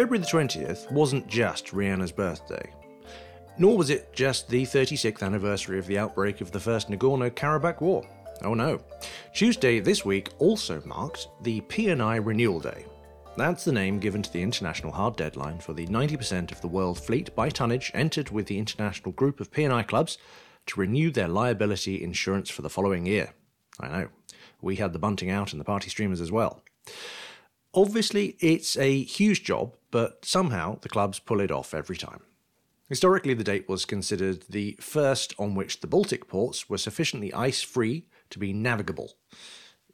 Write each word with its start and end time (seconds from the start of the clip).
February 0.00 0.24
the 0.24 0.26
20th 0.26 0.90
wasn't 0.90 1.26
just 1.26 1.74
Rihanna's 1.74 2.10
birthday. 2.10 2.72
Nor 3.58 3.76
was 3.76 3.90
it 3.90 4.10
just 4.14 4.48
the 4.48 4.62
36th 4.62 5.22
anniversary 5.22 5.78
of 5.78 5.86
the 5.86 5.98
outbreak 5.98 6.40
of 6.40 6.50
the 6.50 6.58
First 6.58 6.88
Nagorno 6.88 7.30
Karabakh 7.30 7.82
War. 7.82 8.08
Oh 8.40 8.54
no. 8.54 8.80
Tuesday 9.34 9.78
this 9.78 10.02
week 10.02 10.30
also 10.38 10.80
marked 10.86 11.28
the 11.42 11.60
P&I 11.60 12.16
Renewal 12.16 12.60
Day. 12.60 12.86
That's 13.36 13.66
the 13.66 13.72
name 13.72 13.98
given 13.98 14.22
to 14.22 14.32
the 14.32 14.42
international 14.42 14.90
hard 14.90 15.16
deadline 15.16 15.58
for 15.58 15.74
the 15.74 15.86
90% 15.88 16.50
of 16.50 16.62
the 16.62 16.66
world 16.66 16.98
fleet 16.98 17.34
by 17.36 17.50
tonnage 17.50 17.90
entered 17.92 18.30
with 18.30 18.46
the 18.46 18.58
international 18.58 19.12
group 19.12 19.38
of 19.38 19.52
P&I 19.52 19.82
clubs 19.82 20.16
to 20.64 20.80
renew 20.80 21.10
their 21.10 21.28
liability 21.28 22.02
insurance 22.02 22.48
for 22.48 22.62
the 22.62 22.70
following 22.70 23.04
year. 23.04 23.34
I 23.78 23.88
know. 23.88 24.08
We 24.62 24.76
had 24.76 24.94
the 24.94 24.98
bunting 24.98 25.28
out 25.28 25.52
and 25.52 25.60
the 25.60 25.64
party 25.66 25.90
streamers 25.90 26.22
as 26.22 26.32
well. 26.32 26.62
Obviously, 27.74 28.36
it's 28.40 28.78
a 28.78 29.02
huge 29.02 29.44
job, 29.44 29.76
but 29.90 30.24
somehow 30.24 30.78
the 30.80 30.88
clubs 30.88 31.18
pull 31.18 31.40
it 31.40 31.50
off 31.50 31.74
every 31.74 31.96
time. 31.96 32.22
Historically, 32.88 33.34
the 33.34 33.44
date 33.44 33.68
was 33.68 33.84
considered 33.84 34.44
the 34.48 34.76
first 34.80 35.32
on 35.38 35.54
which 35.54 35.80
the 35.80 35.86
Baltic 35.86 36.26
ports 36.26 36.68
were 36.68 36.78
sufficiently 36.78 37.32
ice 37.32 37.62
free 37.62 38.06
to 38.30 38.38
be 38.38 38.52
navigable. 38.52 39.14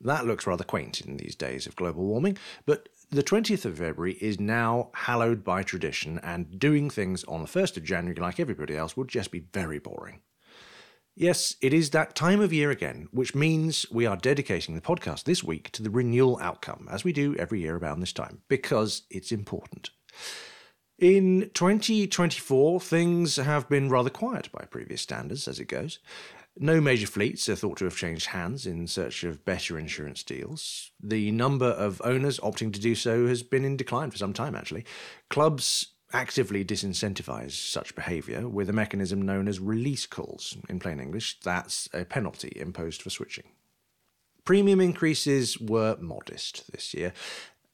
That 0.01 0.27
looks 0.27 0.47
rather 0.47 0.65
quaint 0.65 1.01
in 1.03 1.17
these 1.17 1.35
days 1.35 1.67
of 1.67 1.77
global 1.77 2.05
warming, 2.05 2.39
but 2.65 2.89
the 3.11 3.23
20th 3.23 3.65
of 3.65 3.79
February 3.79 4.15
is 4.21 4.41
now 4.41 4.91
hallowed 4.95 5.45
by 5.45 5.63
tradition, 5.63 6.19
and 6.23 6.59
doing 6.59 6.91
things 6.91 7.23
on 7.25 7.43
the 7.43 7.49
1st 7.49 7.77
of 7.77 7.85
January 7.85 8.21
like 8.21 8.41
everybody 8.41 8.77
else 8.77 8.97
would 8.97 9.09
just 9.09 9.31
be 9.31 9.45
very 9.53 9.79
boring. 9.79 10.21
Yes, 11.19 11.57
it 11.63 11.73
is 11.73 11.91
that 11.91 12.15
time 12.15 12.43
of 12.43 12.53
year 12.53 12.71
again, 12.71 13.09
which 13.11 13.35
means 13.35 13.87
we 13.91 14.05
are 14.05 14.19
dedicating 14.19 14.75
the 14.75 14.83
podcast 14.83 15.25
this 15.25 15.43
week 15.43 15.71
to 15.71 15.83
the 15.83 15.89
renewal 15.89 16.39
outcome, 16.43 16.87
as 16.91 17.05
we 17.05 17.13
do 17.15 17.35
every 17.37 17.63
year 17.63 17.79
around 17.79 18.01
this 18.01 18.13
time, 18.13 18.43
because 18.49 19.05
it's 19.09 19.33
important. 19.33 19.89
In 20.99 21.51
2024, 21.55 22.81
things 22.81 23.37
have 23.37 23.67
been 23.67 23.89
rather 23.89 24.11
quiet 24.11 24.53
by 24.53 24.67
previous 24.67 25.01
standards 25.01 25.49
as 25.49 25.59
it 25.59 25.69
goes. 25.69 26.01
No 26.59 26.83
major 26.83 27.07
fleets 27.07 27.49
are 27.49 27.57
thought 27.57 27.79
to 27.79 27.85
have 27.85 27.97
changed 27.97 28.27
hands 28.27 28.67
in 28.67 28.87
search 28.87 29.25
of 29.25 29.45
better 29.47 29.79
insurance 29.79 30.23
deals. 30.23 30.91
The 31.03 31.31
number 31.31 31.67
of 31.67 32.03
owners 32.05 32.39
opting 32.41 32.75
to 32.75 32.81
do 32.81 32.95
so 32.95 33.27
has 33.27 33.43
been 33.43 33.65
in 33.65 33.79
decline 33.79 34.11
for 34.11 34.19
some 34.19 34.35
time, 34.35 34.55
actually. 34.55 34.85
Clubs 35.31 35.95
actively 36.17 36.65
disincentivize 36.65 37.53
such 37.53 37.95
behaviour 37.95 38.49
with 38.49 38.71
a 38.71 38.73
mechanism 38.73 39.21
known 39.21 39.47
as 39.47 39.61
release 39.61 40.07
calls. 40.07 40.57
In 40.69 40.79
plain 40.79 40.99
English, 40.99 41.39
that's 41.41 41.91
a 41.93 42.07
penalty 42.07 42.53
imposed 42.57 43.03
for 43.03 43.11
switching. 43.11 43.45
Premium 44.45 44.81
increases 44.81 45.59
were 45.61 45.97
modest 46.01 46.73
this 46.73 46.95
year. 46.95 47.13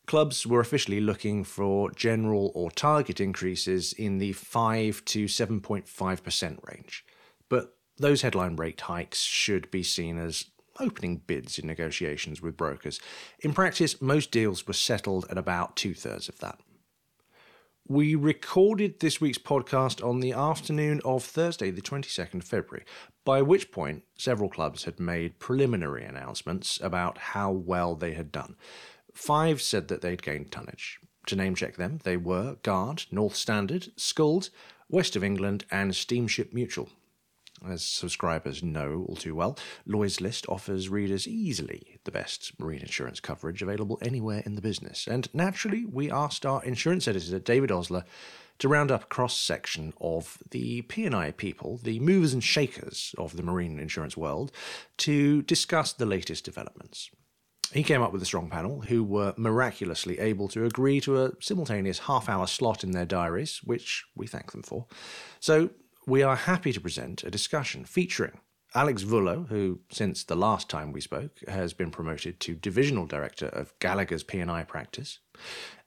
Clubs 0.06 0.44
were 0.44 0.58
officially 0.58 1.00
looking 1.00 1.44
for 1.44 1.92
general 1.92 2.50
or 2.56 2.70
target 2.72 3.20
increases 3.20 3.92
in 3.92 4.18
the 4.18 4.32
5 4.32 5.04
to 5.04 5.26
7.5% 5.26 6.68
range. 6.68 7.04
But 7.48 7.76
those 7.98 8.22
headline 8.22 8.56
rate 8.56 8.80
hikes 8.80 9.20
should 9.20 9.70
be 9.70 9.84
seen 9.84 10.18
as 10.18 10.46
opening 10.80 11.18
bids 11.18 11.58
in 11.58 11.66
negotiations 11.66 12.42
with 12.42 12.56
brokers. 12.56 12.98
In 13.40 13.52
practice, 13.52 14.02
most 14.02 14.32
deals 14.32 14.66
were 14.66 14.72
settled 14.72 15.26
at 15.30 15.38
about 15.38 15.76
two 15.76 15.94
thirds 15.94 16.28
of 16.28 16.38
that. 16.40 16.58
We 17.88 18.14
recorded 18.14 19.00
this 19.00 19.20
week's 19.20 19.38
podcast 19.38 20.06
on 20.06 20.20
the 20.20 20.32
afternoon 20.32 21.00
of 21.04 21.24
Thursday, 21.24 21.72
the 21.72 21.82
22nd 21.82 22.36
of 22.36 22.44
February, 22.44 22.84
by 23.24 23.42
which 23.42 23.72
point 23.72 24.04
several 24.16 24.48
clubs 24.48 24.84
had 24.84 25.00
made 25.00 25.40
preliminary 25.40 26.04
announcements 26.04 26.78
about 26.80 27.18
how 27.18 27.50
well 27.50 27.96
they 27.96 28.12
had 28.14 28.30
done. 28.30 28.54
Five 29.12 29.60
said 29.60 29.88
that 29.88 30.00
they'd 30.00 30.22
gained 30.22 30.52
tonnage. 30.52 31.00
To 31.26 31.36
name 31.36 31.56
check 31.56 31.76
them, 31.76 31.98
they 32.04 32.16
were 32.16 32.56
Gard, 32.62 33.06
North 33.10 33.34
Standard, 33.34 33.88
Skuld, 33.96 34.50
West 34.88 35.16
of 35.16 35.24
England, 35.24 35.64
and 35.68 35.94
Steamship 35.94 36.52
Mutual. 36.52 36.88
As 37.68 37.84
subscribers 37.84 38.62
know 38.62 39.06
all 39.08 39.16
too 39.16 39.34
well, 39.34 39.56
Lloyd's 39.86 40.20
List 40.20 40.46
offers 40.48 40.88
readers 40.88 41.28
easily 41.28 41.98
the 42.04 42.10
best 42.10 42.58
marine 42.58 42.80
insurance 42.80 43.20
coverage 43.20 43.62
available 43.62 43.98
anywhere 44.02 44.42
in 44.44 44.56
the 44.56 44.62
business. 44.62 45.06
And 45.06 45.28
naturally, 45.32 45.84
we 45.84 46.10
asked 46.10 46.44
our 46.44 46.62
insurance 46.64 47.06
editor, 47.06 47.38
David 47.38 47.70
Osler, 47.70 48.04
to 48.58 48.68
round 48.68 48.90
up 48.90 49.04
a 49.04 49.06
cross 49.06 49.36
section 49.38 49.92
of 50.00 50.38
the 50.50 50.82
P&I 50.82 51.32
people, 51.32 51.78
the 51.82 52.00
movers 52.00 52.32
and 52.32 52.42
shakers 52.42 53.14
of 53.18 53.36
the 53.36 53.42
marine 53.42 53.78
insurance 53.78 54.16
world, 54.16 54.52
to 54.98 55.42
discuss 55.42 55.92
the 55.92 56.06
latest 56.06 56.44
developments. 56.44 57.10
He 57.72 57.82
came 57.82 58.02
up 58.02 58.12
with 58.12 58.22
a 58.22 58.26
strong 58.26 58.50
panel 58.50 58.82
who 58.82 59.02
were 59.02 59.32
miraculously 59.36 60.18
able 60.18 60.46
to 60.48 60.66
agree 60.66 61.00
to 61.00 61.24
a 61.24 61.32
simultaneous 61.40 62.00
half 62.00 62.28
hour 62.28 62.46
slot 62.46 62.84
in 62.84 62.90
their 62.90 63.06
diaries, 63.06 63.60
which 63.64 64.04
we 64.14 64.26
thank 64.26 64.52
them 64.52 64.62
for. 64.62 64.86
So 65.40 65.70
we 66.06 66.22
are 66.22 66.36
happy 66.36 66.72
to 66.72 66.80
present 66.80 67.22
a 67.22 67.30
discussion 67.30 67.84
featuring 67.84 68.40
Alex 68.74 69.02
Vullo, 69.02 69.46
who, 69.48 69.80
since 69.90 70.24
the 70.24 70.34
last 70.34 70.70
time 70.70 70.92
we 70.92 71.00
spoke, 71.00 71.40
has 71.46 71.74
been 71.74 71.90
promoted 71.90 72.40
to 72.40 72.54
Divisional 72.54 73.06
Director 73.06 73.46
of 73.46 73.78
Gallagher's 73.80 74.22
P&I 74.22 74.64
practice, 74.64 75.18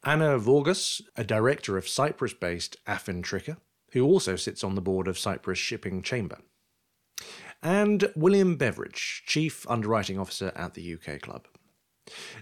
Anna 0.03 0.37
Vorgas, 0.37 1.01
a 1.15 1.23
Director 1.23 1.77
of 1.77 1.89
Cyprus-based 1.89 2.77
Affin 2.85 3.23
Tricker, 3.23 3.57
who 3.93 4.05
also 4.05 4.35
sits 4.35 4.63
on 4.63 4.75
the 4.75 4.81
board 4.81 5.07
of 5.07 5.17
Cyprus 5.17 5.57
Shipping 5.57 6.03
Chamber, 6.03 6.37
and 7.63 8.11
William 8.15 8.55
Beveridge, 8.55 9.23
Chief 9.25 9.65
Underwriting 9.67 10.19
Officer 10.19 10.51
at 10.55 10.75
the 10.75 10.93
UK 10.93 11.21
Club. 11.21 11.47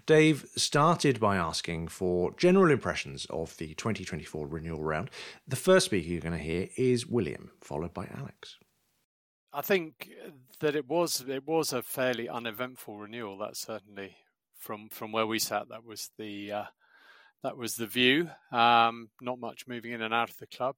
Dave 0.05 0.45
started 0.55 1.19
by 1.19 1.37
asking 1.37 1.87
for 1.87 2.33
general 2.35 2.71
impressions 2.71 3.25
of 3.29 3.55
the 3.57 3.73
2024 3.75 4.47
renewal 4.47 4.83
round. 4.83 5.09
The 5.47 5.55
first 5.55 5.85
speaker 5.85 6.07
you're 6.07 6.21
going 6.21 6.37
to 6.37 6.43
hear 6.43 6.69
is 6.77 7.07
William, 7.07 7.51
followed 7.61 7.93
by 7.93 8.07
Alex. 8.15 8.57
I 9.53 9.61
think 9.61 10.09
that 10.59 10.75
it 10.75 10.87
was 10.87 11.23
it 11.27 11.47
was 11.47 11.73
a 11.73 11.83
fairly 11.83 12.27
uneventful 12.27 12.97
renewal. 12.97 13.37
That 13.37 13.55
certainly 13.55 14.17
from 14.57 14.89
from 14.89 15.11
where 15.11 15.27
we 15.27 15.39
sat, 15.39 15.69
that 15.69 15.85
was 15.85 16.09
the 16.17 16.51
uh, 16.51 16.63
that 17.43 17.57
was 17.57 17.75
the 17.75 17.85
view. 17.85 18.29
Um, 18.51 19.09
not 19.21 19.39
much 19.39 19.67
moving 19.67 19.91
in 19.91 20.01
and 20.01 20.13
out 20.13 20.29
of 20.29 20.37
the 20.37 20.47
club. 20.47 20.75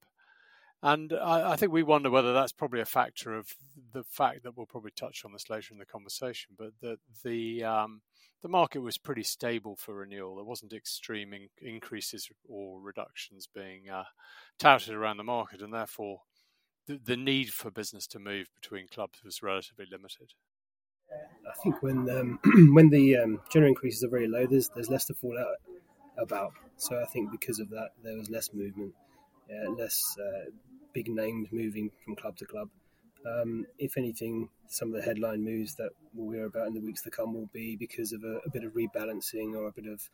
And 0.82 1.12
I, 1.14 1.52
I, 1.52 1.56
think 1.56 1.72
we 1.72 1.82
wonder 1.82 2.10
whether 2.10 2.34
that's 2.34 2.52
probably 2.52 2.80
a 2.80 2.84
factor 2.86 3.34
of 3.34 3.54
the 3.96 4.04
fact 4.04 4.42
that 4.42 4.54
we'll 4.54 4.66
probably 4.66 4.90
touch 4.94 5.22
on 5.24 5.32
this 5.32 5.48
later 5.48 5.72
in 5.72 5.78
the 5.78 5.86
conversation, 5.86 6.54
but 6.58 6.72
that 6.82 6.98
the 7.24 7.64
um, 7.64 8.02
the 8.42 8.48
market 8.48 8.80
was 8.80 8.98
pretty 8.98 9.22
stable 9.22 9.74
for 9.74 9.94
renewal. 9.94 10.36
There 10.36 10.44
wasn't 10.44 10.74
extreme 10.74 11.32
in- 11.32 11.48
increases 11.62 12.28
or 12.46 12.80
reductions 12.82 13.48
being 13.52 13.88
uh, 13.88 14.04
touted 14.58 14.92
around 14.92 15.16
the 15.16 15.24
market, 15.24 15.62
and 15.62 15.72
therefore 15.72 16.20
the, 16.86 17.00
the 17.02 17.16
need 17.16 17.54
for 17.54 17.70
business 17.70 18.06
to 18.08 18.18
move 18.18 18.48
between 18.60 18.86
clubs 18.86 19.20
was 19.24 19.42
relatively 19.42 19.86
limited. 19.90 20.34
I 21.10 21.62
think 21.62 21.82
when 21.82 22.10
um, 22.10 22.38
when 22.74 22.90
the 22.90 23.16
um, 23.16 23.40
general 23.50 23.70
increases 23.70 24.04
are 24.04 24.10
very 24.10 24.28
low, 24.28 24.46
there's 24.46 24.68
there's 24.74 24.90
less 24.90 25.06
to 25.06 25.14
fall 25.14 25.38
out 25.38 25.56
about. 26.22 26.52
So 26.76 27.00
I 27.00 27.06
think 27.06 27.30
because 27.30 27.60
of 27.60 27.70
that, 27.70 27.92
there 28.04 28.16
was 28.18 28.28
less 28.28 28.50
movement, 28.52 28.92
uh, 29.50 29.70
less 29.70 30.02
uh, 30.20 30.50
big 30.92 31.08
names 31.08 31.48
moving 31.50 31.90
from 32.04 32.14
club 32.16 32.36
to 32.36 32.44
club. 32.44 32.68
Um, 33.24 33.66
if 33.78 33.96
anything, 33.96 34.48
some 34.68 34.88
of 34.88 34.94
the 34.94 35.02
headline 35.02 35.44
moves 35.44 35.74
that 35.76 35.90
we'll 36.14 36.32
hear 36.32 36.46
about 36.46 36.68
in 36.68 36.74
the 36.74 36.80
weeks 36.80 37.02
to 37.02 37.10
come 37.10 37.34
will 37.34 37.50
be 37.52 37.76
because 37.76 38.12
of 38.12 38.24
a, 38.24 38.38
a 38.46 38.50
bit 38.50 38.64
of 38.64 38.72
rebalancing 38.72 39.54
or 39.54 39.66
a 39.66 39.72
bit 39.72 39.86
of 39.86 40.08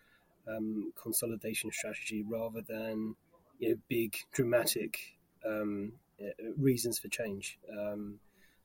um, 0.48 0.92
consolidation 1.00 1.70
strategy 1.72 2.22
rather 2.22 2.62
than 2.62 3.16
you 3.58 3.70
know, 3.70 3.76
big 3.88 4.16
dramatic 4.32 5.16
um, 5.46 5.92
reasons 6.56 6.98
for 6.98 7.08
change. 7.08 7.58
Um, 7.70 8.18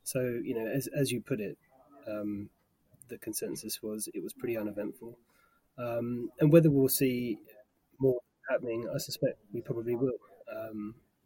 so, 0.04 0.22
you 0.22 0.54
know, 0.54 0.66
as, 0.66 0.88
as 0.88 1.12
you 1.12 1.22
put 1.22 1.40
it, 1.42 1.58
um, 2.08 2.50
the 3.10 3.18
consensus 3.18 3.82
was 3.82 4.08
it 4.14 4.24
was 4.24 4.34
pretty 4.34 4.58
uneventful. 4.58 5.18
Um, 5.78 6.32
and 6.40 6.52
whether 6.52 6.70
we'll 6.70 6.90
see 6.90 7.38
more 8.00 8.20
happening, 8.50 8.90
I 8.94 8.98
suspect 8.98 9.40
we 9.54 9.62
probably 9.62 9.96
will. 9.96 10.18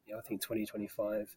You 0.05 0.13
know, 0.13 0.19
I 0.19 0.27
think 0.27 0.41
2025 0.41 1.35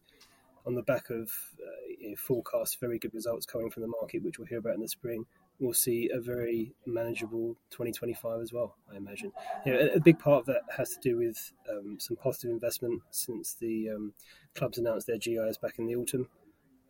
on 0.65 0.75
the 0.75 0.83
back 0.83 1.09
of 1.09 1.31
uh, 1.61 2.15
forecast 2.17 2.79
very 2.79 2.97
good 2.99 3.13
results 3.13 3.45
coming 3.45 3.69
from 3.69 3.83
the 3.83 3.87
market, 3.87 4.23
which 4.23 4.39
we'll 4.39 4.47
hear 4.47 4.59
about 4.59 4.75
in 4.75 4.81
the 4.81 4.87
spring, 4.87 5.25
we'll 5.59 5.73
see 5.73 6.09
a 6.13 6.19
very 6.19 6.73
manageable 6.85 7.55
2025 7.69 8.41
as 8.41 8.53
well. 8.53 8.75
I 8.91 8.97
imagine. 8.97 9.31
You 9.65 9.73
know, 9.73 9.79
a, 9.79 9.95
a, 9.95 9.99
big 9.99 10.19
part 10.19 10.41
of 10.41 10.45
that 10.47 10.61
has 10.75 10.89
to 10.91 10.99
do 11.01 11.17
with 11.17 11.51
um, 11.69 11.97
some 11.99 12.17
positive 12.17 12.51
investment 12.51 13.01
since 13.11 13.53
the 13.53 13.89
um, 13.89 14.13
clubs 14.55 14.77
announced 14.77 15.07
their 15.07 15.17
GIs 15.17 15.57
back 15.57 15.79
in 15.79 15.85
the 15.85 15.95
autumn. 15.95 16.27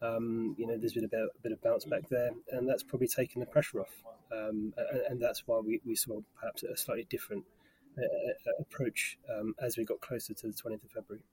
Um, 0.02 0.56
you 0.58 0.68
know, 0.68 0.78
there's 0.78 0.94
been 0.94 1.06
a 1.06 1.10
bit, 1.10 1.22
a 1.22 1.42
bit, 1.42 1.52
of 1.52 1.62
bounce 1.62 1.86
back 1.86 2.08
there, 2.10 2.32
and 2.52 2.68
that's 2.68 2.84
probably 2.84 3.08
taken 3.08 3.40
the 3.40 3.46
pressure 3.46 3.82
off. 3.82 4.04
Um, 4.32 4.74
and, 4.78 5.02
and, 5.10 5.22
that's 5.22 5.44
why 5.46 5.60
we, 5.60 5.80
we, 5.86 5.96
saw 5.96 6.20
perhaps 6.40 6.64
a 6.64 6.76
slightly 6.76 7.08
different 7.10 7.46
uh, 7.98 8.02
uh 8.02 8.52
approach 8.60 9.18
um, 9.34 9.56
as 9.62 9.78
we 9.78 9.86
got 9.86 10.02
closer 10.02 10.34
to 10.34 10.48
the 10.48 10.54
20th 10.54 10.84
of 10.84 10.92
February. 10.92 11.24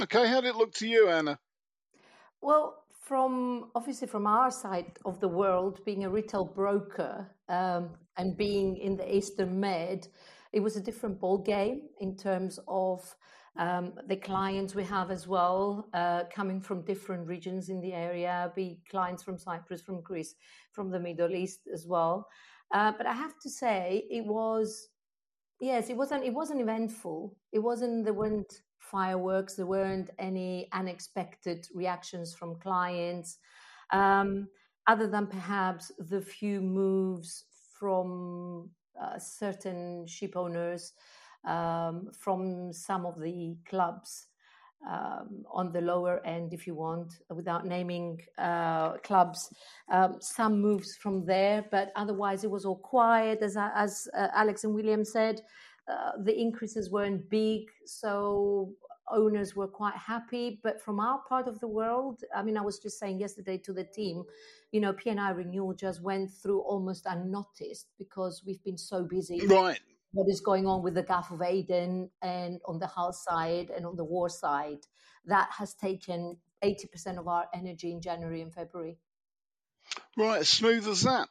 Okay, 0.00 0.26
how 0.26 0.40
did 0.40 0.50
it 0.50 0.56
look 0.56 0.72
to 0.74 0.88
you, 0.88 1.08
Anna? 1.08 1.38
Well, 2.40 2.84
from 3.00 3.70
obviously 3.74 4.08
from 4.08 4.26
our 4.26 4.50
side 4.50 4.98
of 5.04 5.20
the 5.20 5.28
world, 5.28 5.84
being 5.84 6.04
a 6.04 6.10
retail 6.10 6.44
broker 6.44 7.28
um, 7.48 7.90
and 8.16 8.36
being 8.36 8.78
in 8.78 8.96
the 8.96 9.14
Eastern 9.14 9.60
Med, 9.60 10.08
it 10.52 10.60
was 10.60 10.76
a 10.76 10.80
different 10.80 11.20
ball 11.20 11.38
game 11.38 11.82
in 12.00 12.16
terms 12.16 12.58
of 12.68 13.14
um, 13.58 13.92
the 14.08 14.16
clients 14.16 14.74
we 14.74 14.84
have 14.84 15.10
as 15.10 15.28
well, 15.28 15.88
uh, 15.92 16.24
coming 16.34 16.60
from 16.60 16.86
different 16.86 17.28
regions 17.28 17.68
in 17.68 17.80
the 17.82 17.92
area, 17.92 18.50
be 18.56 18.80
clients 18.90 19.22
from 19.22 19.38
Cyprus, 19.38 19.82
from 19.82 20.00
Greece, 20.00 20.34
from 20.72 20.90
the 20.90 20.98
Middle 20.98 21.34
East 21.34 21.68
as 21.72 21.86
well. 21.86 22.26
Uh, 22.72 22.92
but 22.96 23.06
I 23.06 23.12
have 23.12 23.38
to 23.40 23.50
say, 23.50 24.04
it 24.10 24.24
was 24.24 24.88
yes, 25.60 25.90
it 25.90 25.96
wasn't. 25.96 26.24
It 26.24 26.32
wasn't 26.32 26.62
eventful. 26.62 27.36
It 27.52 27.58
wasn't. 27.58 28.04
There 28.04 28.14
weren't 28.14 28.62
fireworks. 28.90 29.54
There 29.54 29.66
weren't 29.66 30.10
any 30.18 30.68
unexpected 30.72 31.66
reactions 31.74 32.34
from 32.34 32.56
clients, 32.56 33.38
um, 33.92 34.48
other 34.86 35.06
than 35.06 35.26
perhaps 35.26 35.92
the 35.98 36.20
few 36.20 36.60
moves 36.60 37.44
from 37.78 38.70
uh, 39.00 39.18
certain 39.18 40.06
ship 40.06 40.36
owners 40.36 40.92
um, 41.46 42.10
from 42.18 42.72
some 42.72 43.06
of 43.06 43.20
the 43.20 43.56
clubs 43.68 44.26
um, 44.88 45.44
on 45.50 45.72
the 45.72 45.80
lower 45.80 46.24
end, 46.26 46.52
if 46.52 46.66
you 46.66 46.74
want, 46.74 47.20
without 47.30 47.66
naming 47.66 48.20
uh, 48.38 48.98
clubs. 48.98 49.52
Um, 49.90 50.16
some 50.20 50.60
moves 50.60 50.96
from 50.96 51.24
there, 51.24 51.64
but 51.70 51.92
otherwise 51.96 52.44
it 52.44 52.50
was 52.50 52.64
all 52.64 52.76
quiet. 52.76 53.42
As, 53.42 53.56
as 53.56 54.08
uh, 54.16 54.28
Alex 54.34 54.64
and 54.64 54.74
William 54.74 55.04
said, 55.04 55.40
uh, 55.92 56.12
the 56.22 56.38
increases 56.38 56.90
weren't 56.90 57.28
big, 57.30 57.62
so 57.84 58.72
owners 59.10 59.54
were 59.54 59.68
quite 59.68 59.96
happy. 59.96 60.60
But 60.62 60.80
from 60.80 61.00
our 61.00 61.20
part 61.28 61.48
of 61.48 61.60
the 61.60 61.68
world, 61.68 62.22
I 62.34 62.42
mean, 62.42 62.56
I 62.56 62.62
was 62.62 62.78
just 62.78 62.98
saying 62.98 63.20
yesterday 63.20 63.58
to 63.58 63.72
the 63.72 63.84
team, 63.84 64.24
you 64.70 64.80
know, 64.80 64.92
P&I 64.92 65.30
renewal 65.30 65.74
just 65.74 66.02
went 66.02 66.30
through 66.30 66.60
almost 66.60 67.06
unnoticed 67.06 67.88
because 67.98 68.42
we've 68.46 68.62
been 68.64 68.78
so 68.78 69.04
busy. 69.04 69.46
Right 69.46 69.80
what 70.12 70.28
is 70.28 70.40
going 70.40 70.66
on 70.66 70.82
with 70.82 70.94
the 70.94 71.02
Gulf 71.02 71.30
of 71.30 71.42
Aden 71.42 72.10
and 72.20 72.60
on 72.66 72.78
the 72.78 72.86
hull 72.86 73.12
side 73.12 73.70
and 73.74 73.86
on 73.86 73.96
the 73.96 74.04
war 74.04 74.28
side. 74.28 74.86
That 75.24 75.48
has 75.58 75.74
taken 75.74 76.36
80% 76.62 77.18
of 77.18 77.28
our 77.28 77.46
energy 77.54 77.92
in 77.92 78.00
January 78.00 78.42
and 78.42 78.52
February. 78.52 78.98
Right, 80.16 80.40
as 80.40 80.48
smooth 80.48 80.86
as 80.86 81.02
that. 81.02 81.28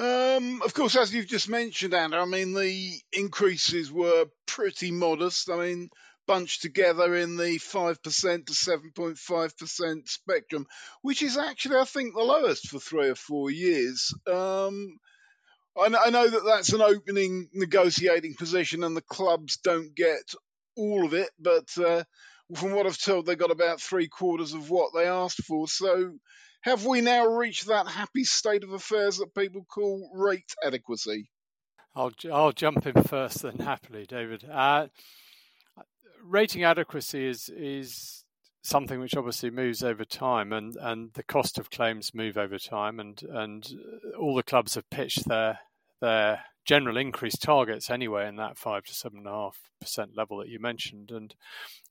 Um, 0.00 0.62
of 0.62 0.72
course, 0.72 0.96
as 0.96 1.12
you've 1.12 1.26
just 1.26 1.50
mentioned, 1.50 1.92
Anna, 1.92 2.22
I 2.22 2.24
mean, 2.24 2.54
the 2.54 2.94
increases 3.12 3.92
were 3.92 4.24
pretty 4.46 4.90
modest. 4.90 5.50
I 5.50 5.56
mean, 5.56 5.90
bunched 6.26 6.62
together 6.62 7.14
in 7.16 7.36
the 7.36 7.58
5% 7.58 8.00
to 8.02 8.52
7.5% 8.52 10.08
spectrum, 10.08 10.66
which 11.02 11.22
is 11.22 11.36
actually, 11.36 11.76
I 11.76 11.84
think, 11.84 12.14
the 12.14 12.22
lowest 12.22 12.68
for 12.68 12.78
three 12.78 13.10
or 13.10 13.14
four 13.14 13.50
years. 13.50 14.14
Um, 14.26 14.96
I 15.78 16.10
know 16.10 16.28
that 16.28 16.44
that's 16.46 16.72
an 16.72 16.80
opening 16.80 17.48
negotiating 17.52 18.36
position, 18.36 18.84
and 18.84 18.96
the 18.96 19.02
clubs 19.02 19.58
don't 19.58 19.94
get 19.94 20.34
all 20.76 21.04
of 21.04 21.14
it. 21.14 21.30
But 21.38 21.68
uh, 21.78 22.04
from 22.54 22.72
what 22.72 22.86
I've 22.86 22.98
told, 22.98 23.26
they 23.26 23.36
got 23.36 23.50
about 23.50 23.80
three 23.80 24.08
quarters 24.08 24.54
of 24.54 24.70
what 24.70 24.92
they 24.94 25.06
asked 25.06 25.44
for. 25.44 25.68
So, 25.68 26.14
have 26.62 26.84
we 26.84 27.00
now 27.00 27.26
reached 27.26 27.68
that 27.68 27.88
happy 27.88 28.24
state 28.24 28.64
of 28.64 28.72
affairs 28.72 29.18
that 29.18 29.34
people 29.34 29.64
call 29.64 30.10
rate 30.14 30.54
adequacy? 30.64 31.30
I'll 31.94 32.12
I'll 32.32 32.52
jump 32.52 32.86
in 32.86 33.02
first, 33.02 33.42
then 33.42 33.58
happily, 33.58 34.06
David. 34.06 34.44
Uh, 34.48 34.88
rating 36.24 36.64
adequacy 36.64 37.26
is 37.26 37.48
is 37.48 38.24
something 38.62 39.00
which 39.00 39.16
obviously 39.16 39.50
moves 39.50 39.82
over 39.82 40.04
time, 40.04 40.52
and, 40.52 40.76
and 40.76 41.12
the 41.14 41.22
cost 41.22 41.58
of 41.58 41.70
claims 41.70 42.14
move 42.14 42.36
over 42.36 42.58
time, 42.58 43.00
and 43.00 43.22
and 43.22 43.72
all 44.18 44.34
the 44.34 44.42
clubs 44.42 44.74
have 44.74 44.88
pitched 44.90 45.26
their 45.28 45.60
their 46.00 46.44
general 46.66 46.96
increase 46.96 47.36
targets 47.36 47.90
anyway 47.90 48.28
in 48.28 48.36
that 48.36 48.58
five 48.58 48.84
to 48.84 48.94
seven 48.94 49.18
and 49.18 49.26
a 49.26 49.30
half 49.30 49.58
percent 49.80 50.16
level 50.16 50.38
that 50.38 50.48
you 50.48 50.60
mentioned, 50.60 51.10
and 51.10 51.34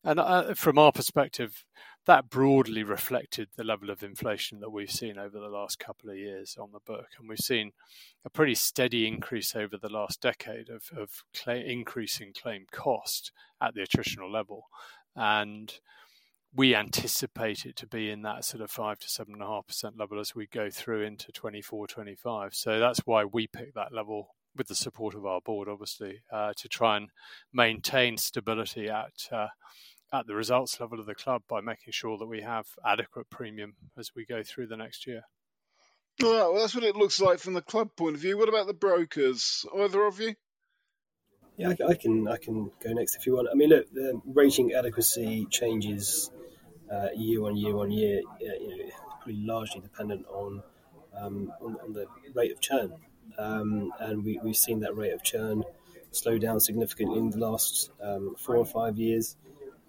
and 0.03 0.19
uh, 0.19 0.53
from 0.53 0.77
our 0.77 0.91
perspective, 0.91 1.65
that 2.05 2.29
broadly 2.29 2.83
reflected 2.83 3.49
the 3.55 3.63
level 3.63 3.89
of 3.89 4.03
inflation 4.03 4.59
that 4.59 4.71
we've 4.71 4.91
seen 4.91 5.17
over 5.17 5.39
the 5.39 5.47
last 5.49 5.79
couple 5.79 6.09
of 6.09 6.17
years 6.17 6.57
on 6.59 6.71
the 6.71 6.79
book, 6.85 7.07
and 7.19 7.29
we've 7.29 7.39
seen 7.39 7.71
a 8.25 8.29
pretty 8.29 8.55
steady 8.55 9.07
increase 9.07 9.55
over 9.55 9.77
the 9.77 9.89
last 9.89 10.21
decade 10.21 10.69
of 10.69 10.89
of 10.97 11.23
increasing 11.47 12.33
claim 12.33 12.65
cost 12.71 13.31
at 13.61 13.73
the 13.73 13.81
attritional 13.81 14.31
level, 14.31 14.67
and 15.15 15.79
we 16.53 16.75
anticipate 16.75 17.65
it 17.65 17.75
to 17.75 17.87
be 17.87 18.09
in 18.09 18.23
that 18.23 18.43
sort 18.43 18.63
of 18.63 18.71
five 18.71 18.97
to 18.99 19.09
seven 19.09 19.33
and 19.33 19.43
a 19.43 19.47
half 19.47 19.67
percent 19.67 19.97
level 19.97 20.19
as 20.19 20.33
we 20.33 20.47
go 20.47 20.69
through 20.69 21.03
into 21.03 21.31
24, 21.31 21.87
25. 21.87 22.55
So 22.55 22.79
that's 22.79 22.99
why 23.05 23.23
we 23.23 23.47
pick 23.47 23.75
that 23.75 23.93
level 23.93 24.29
with 24.57 24.67
the 24.67 24.75
support 24.75 25.13
of 25.13 25.25
our 25.25 25.41
board, 25.41 25.69
obviously, 25.69 26.21
uh, 26.33 26.53
to 26.57 26.67
try 26.67 26.97
and 26.97 27.09
maintain 27.53 28.17
stability 28.17 28.89
at 28.89 29.13
uh, 29.31 29.47
at 30.11 30.27
the 30.27 30.35
results 30.35 30.79
level 30.79 30.99
of 30.99 31.05
the 31.05 31.15
club 31.15 31.43
by 31.47 31.61
making 31.61 31.91
sure 31.91 32.17
that 32.17 32.25
we 32.27 32.41
have 32.41 32.67
adequate 32.85 33.29
premium 33.29 33.75
as 33.97 34.11
we 34.15 34.25
go 34.25 34.41
through 34.43 34.67
the 34.67 34.77
next 34.77 35.05
year. 35.05 35.23
Well, 36.21 36.55
that's 36.55 36.75
what 36.75 36.83
it 36.83 36.95
looks 36.95 37.21
like 37.21 37.39
from 37.39 37.53
the 37.53 37.61
club 37.61 37.89
point 37.95 38.15
of 38.15 38.21
view. 38.21 38.37
What 38.37 38.49
about 38.49 38.67
the 38.67 38.73
brokers? 38.73 39.65
Either 39.77 40.05
of 40.05 40.19
you? 40.19 40.35
Yeah, 41.55 41.73
I, 41.87 41.93
can 41.93 42.27
I 42.27 42.37
can 42.37 42.71
go 42.83 42.93
next 42.93 43.15
if 43.15 43.25
you 43.25 43.35
want. 43.35 43.49
I 43.51 43.55
mean, 43.55 43.69
look, 43.69 43.91
the 43.93 44.19
rating 44.25 44.73
adequacy 44.73 45.45
changes 45.49 46.31
uh, 46.91 47.09
year 47.15 47.43
on 47.43 47.55
year 47.55 47.77
on 47.77 47.91
year. 47.91 48.21
Uh, 48.41 48.53
you 48.61 48.77
know, 48.77 48.91
pretty 49.21 49.39
largely 49.45 49.81
dependent 49.81 50.25
on, 50.29 50.63
um, 51.17 51.51
on, 51.61 51.77
on 51.83 51.93
the 51.93 52.05
rate 52.33 52.51
of 52.51 52.61
churn, 52.61 52.93
um, 53.37 53.91
and 53.99 54.23
we, 54.23 54.39
we've 54.41 54.55
seen 54.55 54.79
that 54.79 54.95
rate 54.95 55.11
of 55.11 55.21
churn 55.21 55.63
slow 56.11 56.37
down 56.37 56.59
significantly 56.59 57.19
in 57.19 57.29
the 57.29 57.37
last 57.37 57.91
um, 58.01 58.35
four 58.37 58.55
or 58.55 58.65
five 58.65 58.97
years. 58.97 59.35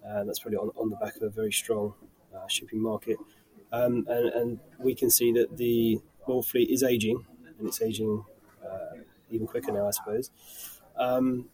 Uh, 0.07 0.23
that's 0.23 0.39
probably 0.39 0.57
on, 0.57 0.71
on 0.75 0.89
the 0.89 0.95
back 0.97 1.15
of 1.15 1.21
a 1.21 1.29
very 1.29 1.51
strong 1.51 1.93
uh, 2.35 2.47
shipping 2.47 2.81
market, 2.81 3.17
um, 3.71 4.05
and, 4.09 4.29
and 4.29 4.59
we 4.79 4.95
can 4.95 5.09
see 5.09 5.31
that 5.31 5.57
the 5.57 5.99
oil 6.27 6.41
fleet 6.41 6.69
is 6.69 6.83
aging, 6.83 7.23
and 7.59 7.67
it's 7.67 7.81
aging 7.81 8.23
uh, 8.63 8.97
even 9.29 9.47
quicker 9.47 9.71
now, 9.71 9.87
I 9.87 9.91
suppose. 9.91 10.31
Um, 10.97 11.49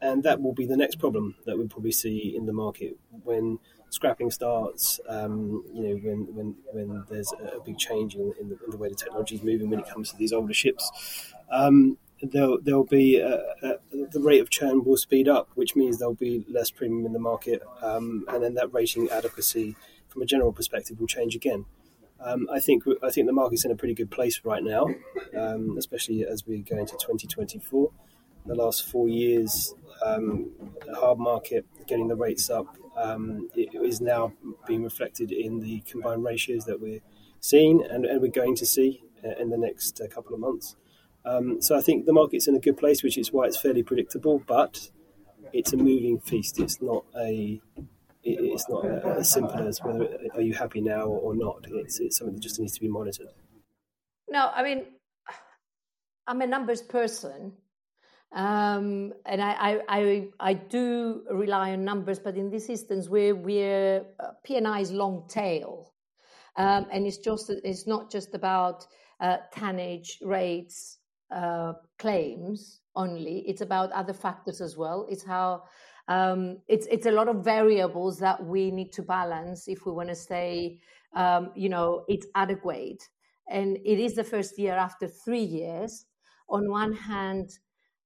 and 0.00 0.22
that 0.22 0.40
will 0.40 0.52
be 0.52 0.66
the 0.66 0.76
next 0.76 0.96
problem 0.96 1.34
that 1.46 1.56
we'll 1.56 1.68
probably 1.68 1.92
see 1.92 2.34
in 2.36 2.44
the 2.46 2.52
market 2.52 2.96
when 3.22 3.58
scrapping 3.88 4.30
starts. 4.30 5.00
Um, 5.08 5.64
you 5.72 5.82
know, 5.82 5.94
when 5.96 6.34
when 6.34 6.54
when 6.72 7.04
there's 7.08 7.32
a 7.32 7.60
big 7.64 7.78
change 7.78 8.14
in, 8.14 8.34
in, 8.40 8.50
the, 8.50 8.58
in, 8.64 8.70
the, 8.70 8.76
way 8.76 8.88
the 8.88 8.94
technology 8.94 9.36
is 9.36 9.42
moving 9.42 9.70
when 9.70 9.80
it 9.80 9.88
comes 9.88 10.10
to 10.10 10.16
these 10.16 10.32
older 10.32 10.52
ships. 10.52 11.32
Um, 11.50 11.96
there'll 12.22 12.58
there'll 12.60 12.84
be 12.84 13.16
a, 13.18 13.40
a, 13.62 13.78
the 14.10 14.20
rate 14.20 14.40
of 14.40 14.50
churn 14.50 14.84
will 14.84 14.96
speed 14.96 15.28
up, 15.28 15.48
which 15.54 15.76
means 15.76 15.98
there'll 15.98 16.14
be 16.14 16.44
less 16.48 16.70
premium 16.70 17.06
in 17.06 17.12
the 17.12 17.18
market, 17.18 17.62
um, 17.82 18.24
and 18.28 18.42
then 18.42 18.54
that 18.54 18.72
rating 18.72 19.08
adequacy, 19.10 19.76
from 20.08 20.22
a 20.22 20.26
general 20.26 20.52
perspective, 20.52 20.98
will 20.98 21.06
change 21.06 21.34
again. 21.34 21.64
Um, 22.20 22.48
I 22.50 22.60
think 22.60 22.84
I 23.02 23.10
think 23.10 23.26
the 23.26 23.32
market's 23.32 23.64
in 23.64 23.70
a 23.70 23.76
pretty 23.76 23.94
good 23.94 24.10
place 24.10 24.40
right 24.44 24.62
now, 24.62 24.86
um, 25.36 25.76
especially 25.78 26.24
as 26.24 26.46
we 26.46 26.62
go 26.62 26.78
into 26.78 26.92
2024. 26.92 27.90
The 28.46 28.54
last 28.54 28.86
four 28.86 29.08
years, 29.08 29.74
um, 30.04 30.50
hard 30.94 31.18
market 31.18 31.66
getting 31.86 32.08
the 32.08 32.16
rates 32.16 32.50
up 32.50 32.76
um, 32.96 33.48
is 33.54 34.00
now 34.00 34.32
being 34.66 34.82
reflected 34.82 35.32
in 35.32 35.60
the 35.60 35.80
combined 35.80 36.24
ratios 36.24 36.64
that 36.66 36.80
we're 36.80 37.00
seeing 37.40 37.84
and, 37.84 38.04
and 38.04 38.20
we're 38.20 38.30
going 38.30 38.54
to 38.56 38.66
see 38.66 39.02
uh, 39.24 39.30
in 39.40 39.50
the 39.50 39.56
next 39.58 40.00
uh, 40.00 40.08
couple 40.08 40.34
of 40.34 40.40
months. 40.40 40.76
Um, 41.24 41.62
so 41.62 41.76
I 41.76 41.80
think 41.80 42.06
the 42.06 42.12
market's 42.12 42.48
in 42.48 42.54
a 42.54 42.60
good 42.60 42.76
place, 42.76 43.02
which 43.02 43.16
is 43.16 43.32
why 43.32 43.46
it's 43.46 43.56
fairly 43.56 43.82
predictable, 43.82 44.42
but 44.46 44.90
it's 45.52 45.72
a 45.72 45.76
moving 45.76 46.18
feast. 46.18 46.58
It's 46.58 46.82
not 46.82 47.04
a 47.18 47.60
it's 48.22 48.68
not 48.68 48.86
as 48.86 49.30
simple 49.30 49.68
as 49.68 49.80
whether 49.82 50.08
are 50.34 50.40
you 50.40 50.54
happy 50.54 50.80
now 50.80 51.06
or 51.06 51.34
not. 51.34 51.66
It's, 51.68 52.00
it's 52.00 52.18
something 52.18 52.34
that 52.34 52.40
just 52.40 52.58
needs 52.58 52.72
to 52.74 52.80
be 52.80 52.88
monitored. 52.88 53.28
No, 54.28 54.50
I 54.54 54.62
mean, 54.62 54.84
I'm 56.26 56.40
a 56.40 56.46
numbers 56.46 56.80
person, 56.80 57.52
um, 58.34 59.12
and 59.26 59.42
I, 59.42 59.52
I, 59.52 59.80
I, 59.88 60.28
I, 60.40 60.54
do 60.54 61.22
rely 61.30 61.72
on 61.72 61.84
numbers, 61.84 62.18
but 62.18 62.36
in 62.36 62.50
this 62.50 62.70
instance, 62.70 63.08
we're, 63.08 63.34
we're 63.34 64.06
uh, 64.18 64.78
is 64.80 64.90
long 64.90 65.26
tail. 65.28 65.92
Um, 66.56 66.86
and 66.90 67.06
it's 67.06 67.18
just 67.18 67.50
it's 67.50 67.86
not 67.86 68.10
just 68.10 68.34
about 68.34 68.86
uh, 69.20 69.38
tonnage 69.52 70.18
rates 70.22 70.98
uh, 71.34 71.72
claims 71.98 72.80
only. 72.94 73.44
It's 73.48 73.60
about 73.60 73.92
other 73.92 74.12
factors 74.12 74.60
as 74.60 74.76
well. 74.76 75.06
It's 75.10 75.24
how 75.24 75.64
um, 76.06 76.58
it's 76.68 76.86
it's 76.90 77.06
a 77.06 77.10
lot 77.10 77.28
of 77.28 77.44
variables 77.44 78.18
that 78.18 78.44
we 78.44 78.70
need 78.70 78.92
to 78.92 79.02
balance 79.02 79.68
if 79.68 79.86
we 79.86 79.92
want 79.92 80.10
to 80.10 80.14
stay, 80.14 80.78
um, 81.16 81.50
you 81.56 81.68
know, 81.68 82.04
it's 82.08 82.26
adequate. 82.34 83.02
And 83.48 83.78
it 83.84 83.98
is 83.98 84.14
the 84.14 84.24
first 84.24 84.58
year 84.58 84.74
after 84.74 85.08
three 85.08 85.42
years. 85.42 86.06
On 86.48 86.70
one 86.70 86.92
hand, 86.92 87.50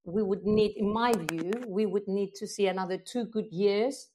we 0.04 0.22
would 0.22 0.44
need, 0.44 0.72
in 0.76 0.92
my 0.92 1.12
view, 1.30 1.52
we 1.66 1.86
would 1.86 2.08
need 2.08 2.34
to 2.36 2.46
see 2.46 2.66
another 2.66 2.98
two 2.98 3.26
good 3.26 3.46
years, 3.50 4.08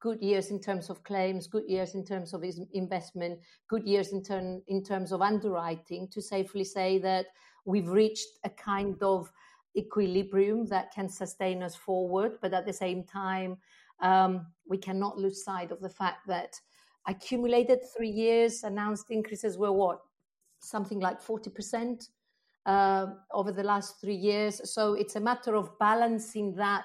good 0.00 0.20
years 0.20 0.50
in 0.50 0.60
terms 0.60 0.90
of 0.90 1.02
claims, 1.04 1.46
good 1.46 1.64
years 1.66 1.94
in 1.94 2.04
terms 2.04 2.34
of 2.34 2.44
investment, 2.72 3.38
good 3.68 3.84
years 3.86 4.12
in, 4.12 4.22
turn, 4.22 4.62
in 4.66 4.84
terms 4.84 5.12
of 5.12 5.22
underwriting 5.22 6.08
to 6.12 6.20
safely 6.20 6.64
say 6.64 6.98
that 6.98 7.26
we've 7.64 7.88
reached 7.88 8.28
a 8.44 8.50
kind 8.50 9.02
of 9.02 9.30
equilibrium 9.76 10.66
that 10.66 10.92
can 10.92 11.08
sustain 11.08 11.62
us 11.62 11.74
forward. 11.74 12.38
But 12.40 12.52
at 12.52 12.66
the 12.66 12.72
same 12.72 13.04
time, 13.04 13.56
um, 14.00 14.46
we 14.68 14.78
cannot 14.78 15.18
lose 15.18 15.44
sight 15.44 15.70
of 15.70 15.80
the 15.80 15.88
fact 15.88 16.26
that 16.26 16.60
accumulated 17.06 17.80
three 17.96 18.10
years 18.10 18.62
announced 18.64 19.10
increases 19.10 19.58
were 19.58 19.72
what 19.72 20.00
something 20.60 21.00
like 21.00 21.20
40% 21.20 22.08
uh, 22.66 23.06
over 23.32 23.50
the 23.50 23.62
last 23.62 24.00
three 24.00 24.14
years 24.14 24.72
so 24.72 24.94
it's 24.94 25.16
a 25.16 25.20
matter 25.20 25.56
of 25.56 25.76
balancing 25.80 26.54
that 26.54 26.84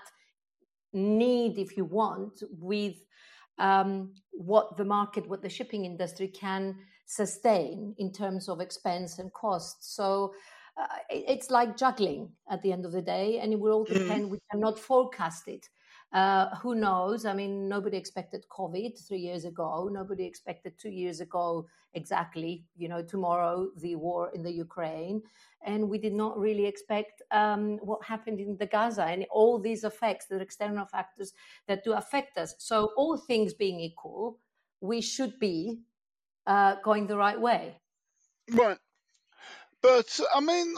need 0.93 1.60
if 1.60 1.77
you 1.77 1.86
want 1.86 2.41
with 2.50 2.96
um, 3.60 4.13
what 4.31 4.75
the 4.77 4.86
market 4.86 5.27
what 5.29 5.43
the 5.43 5.50
shipping 5.50 5.86
industry 5.86 6.27
can 6.27 6.75
sustain 7.05 7.93
in 8.00 8.12
terms 8.12 8.50
of 8.50 8.60
expense 8.60 9.19
and 9.19 9.31
cost 9.34 9.96
so 9.96 10.34
uh, 10.79 10.86
it's 11.10 11.50
like 11.50 11.75
juggling 11.77 12.29
at 12.50 12.62
the 12.62 12.72
end 12.72 12.86
of 12.86 12.91
the 12.91 13.01
day 13.01 13.39
and 13.39 13.53
it 13.53 13.60
will 13.60 13.72
all 13.72 13.86
mm. 13.86 13.93
depend 13.93 14.25
mm. 14.25 14.29
we 14.29 14.39
cannot 14.51 14.77
forecast 14.77 15.48
it 15.48 15.69
uh, 16.13 16.55
who 16.57 16.74
knows? 16.74 17.25
I 17.25 17.34
mean, 17.34 17.67
nobody 17.67 17.98
expected 17.98 18.46
COVID 18.50 18.98
three 19.05 19.19
years 19.19 19.43
ago. 19.43 19.89
Nobody 19.91 20.25
expected 20.25 20.79
two 20.79 20.89
years 20.89 21.19
ago 21.19 21.67
exactly, 21.93 22.63
you 22.77 22.88
know, 22.88 23.03
tomorrow 23.03 23.69
the 23.75 23.96
war 23.96 24.31
in 24.34 24.41
the 24.41 24.51
Ukraine. 24.51 25.22
And 25.65 25.89
we 25.89 25.98
did 25.98 26.13
not 26.13 26.39
really 26.39 26.65
expect 26.65 27.22
um, 27.31 27.77
what 27.79 28.05
happened 28.05 28.39
in 28.39 28.55
the 28.55 28.67
Gaza 28.67 29.03
and 29.03 29.25
all 29.29 29.60
these 29.60 29.84
effects, 29.84 30.27
the 30.27 30.39
external 30.39 30.86
factors 30.86 31.34
that 31.67 31.84
do 31.84 31.91
affect 31.93 32.38
us. 32.38 32.55
So, 32.57 32.91
all 32.96 33.17
things 33.17 33.53
being 33.53 33.81
equal, 33.81 34.39
we 34.79 35.01
should 35.01 35.38
be 35.39 35.81
uh, 36.46 36.75
going 36.86 37.07
the 37.07 37.17
right 37.17 37.39
way. 37.39 37.75
Right. 38.53 38.77
But, 39.81 40.19
I 40.34 40.39
mean, 40.41 40.75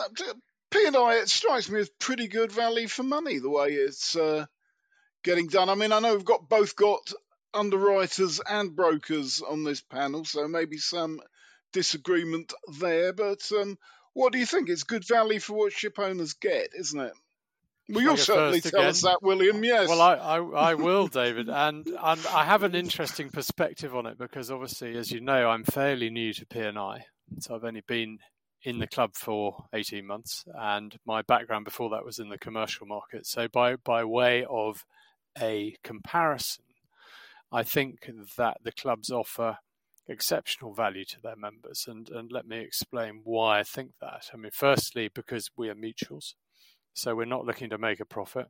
P&I, 0.72 1.20
it 1.22 1.30
strikes 1.30 1.70
me 1.70 1.80
as 1.80 1.90
pretty 2.00 2.28
good 2.28 2.52
value 2.52 2.88
for 2.88 3.04
money, 3.04 3.40
the 3.40 3.50
way 3.50 3.70
it's. 3.70 4.16
Uh 4.16 4.46
getting 5.24 5.48
done. 5.48 5.70
I 5.70 5.76
mean, 5.76 5.92
I 5.92 6.00
know 6.00 6.14
we've 6.16 6.26
got 6.26 6.50
both 6.50 6.76
got 6.76 7.12
underwriters 7.54 8.40
and 8.48 8.76
brokers 8.76 9.42
on 9.42 9.64
this 9.64 9.82
panel, 9.82 10.26
so 10.26 10.48
maybe 10.48 10.78
some 10.78 11.20
disagreement 11.74 12.54
there. 12.80 13.14
But 13.14 13.50
um, 13.60 13.78
what 14.14 14.34
do 14.34 14.40
you 14.40 14.46
think? 14.46 14.70
It's 14.70 14.84
good 14.84 15.08
value 15.08 15.40
for 15.40 15.54
what 15.54 15.74
ship 15.74 16.00
owners 16.00 16.34
get, 16.34 16.70
isn't 16.78 17.00
it? 17.00 17.14
Well, 17.90 18.04
you'll 18.04 18.18
certainly 18.18 18.62
tell 18.62 18.82
again? 18.82 18.90
us 18.90 19.02
that, 19.02 19.24
William. 19.24 19.64
Yes. 19.64 19.90
Well, 19.90 20.02
I, 20.02 20.14
I, 20.14 20.38
I 20.38 20.74
will, 20.76 21.08
David, 21.08 21.50
and 21.50 21.88
and 21.88 22.28
I 22.28 22.46
have 22.46 22.62
an 22.62 22.76
interesting 22.76 23.30
perspective 23.30 23.96
on 23.96 24.06
it 24.06 24.20
because 24.20 24.52
obviously, 24.52 24.96
as 24.96 25.12
you 25.12 25.22
know, 25.22 25.50
I'm 25.50 25.64
fairly 25.64 26.12
new 26.12 26.32
to 26.34 26.46
P&I, 26.46 27.06
so 27.40 27.56
I've 27.56 27.64
only 27.64 27.82
been 27.82 28.20
in 28.64 28.80
the 28.80 28.88
mm. 28.88 28.92
club 28.92 29.16
for 29.16 29.66
18 29.74 30.06
months, 30.06 30.44
and 30.54 30.98
my 31.06 31.22
background 31.22 31.66
before 31.66 31.90
that 31.92 32.06
was 32.06 32.20
in 32.20 32.30
the 32.30 32.38
commercial 32.38 32.86
market. 32.86 33.26
So 33.26 33.48
by 33.48 33.76
by 33.78 34.04
way 34.04 34.46
of 34.50 34.86
a 35.40 35.76
comparison, 35.84 36.66
I 37.52 37.64
think 37.64 38.10
that 38.38 38.58
the 38.64 38.72
clubs 38.72 39.10
offer 39.10 39.58
exceptional 40.10 40.74
value 40.74 41.06
to 41.06 41.22
their 41.22 41.36
members. 41.36 41.86
And, 41.88 42.10
and 42.10 42.32
let 42.32 42.48
me 42.48 42.60
explain 42.60 43.22
why 43.24 43.60
I 43.60 43.64
think 43.64 43.92
that. 44.02 44.30
I 44.34 44.38
mean, 44.38 44.52
firstly, 44.54 45.10
because 45.14 45.50
we 45.56 45.70
are 45.70 45.76
mutuals, 45.76 46.34
so 46.94 47.16
we're 47.16 47.26
not 47.26 47.46
looking 47.46 47.70
to 47.70 47.78
make 47.78 48.00
a 48.00 48.06
profit. 48.06 48.48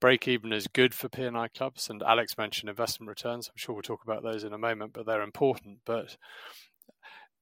Break 0.00 0.28
even 0.28 0.52
is 0.52 0.68
good 0.68 0.94
for 0.94 1.08
P&I 1.08 1.48
clubs, 1.48 1.90
and 1.90 2.02
Alex 2.02 2.38
mentioned 2.38 2.70
investment 2.70 3.08
returns. 3.08 3.48
I'm 3.48 3.56
sure 3.56 3.74
we'll 3.74 3.82
talk 3.82 4.04
about 4.04 4.22
those 4.22 4.44
in 4.44 4.52
a 4.52 4.58
moment, 4.58 4.92
but 4.92 5.06
they're 5.06 5.22
important. 5.22 5.78
But 5.84 6.16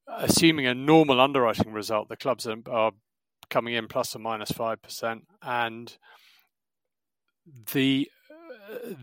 assuming 0.09 0.67
a 0.67 0.75
normal 0.75 1.21
underwriting 1.21 1.73
result, 1.73 2.09
the 2.09 2.17
clubs 2.17 2.47
are, 2.47 2.57
are 2.71 2.93
coming 3.51 3.75
in 3.75 3.89
plus 3.89 4.15
or 4.15 4.19
minus 4.19 4.53
5%, 4.53 5.23
and 5.43 5.97
the 7.73 8.09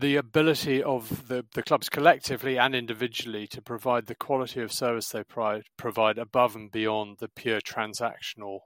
the 0.00 0.16
ability 0.16 0.82
of 0.82 1.28
the, 1.28 1.44
the 1.54 1.62
clubs 1.62 1.88
collectively 1.88 2.58
and 2.58 2.74
individually 2.74 3.46
to 3.46 3.62
provide 3.62 4.06
the 4.06 4.14
quality 4.14 4.60
of 4.60 4.70
service 4.70 5.08
they 5.08 5.24
provide, 5.24 5.62
provide 5.78 6.18
above 6.18 6.54
and 6.54 6.70
beyond 6.70 7.16
the 7.18 7.28
pure 7.28 7.60
transactional 7.60 8.58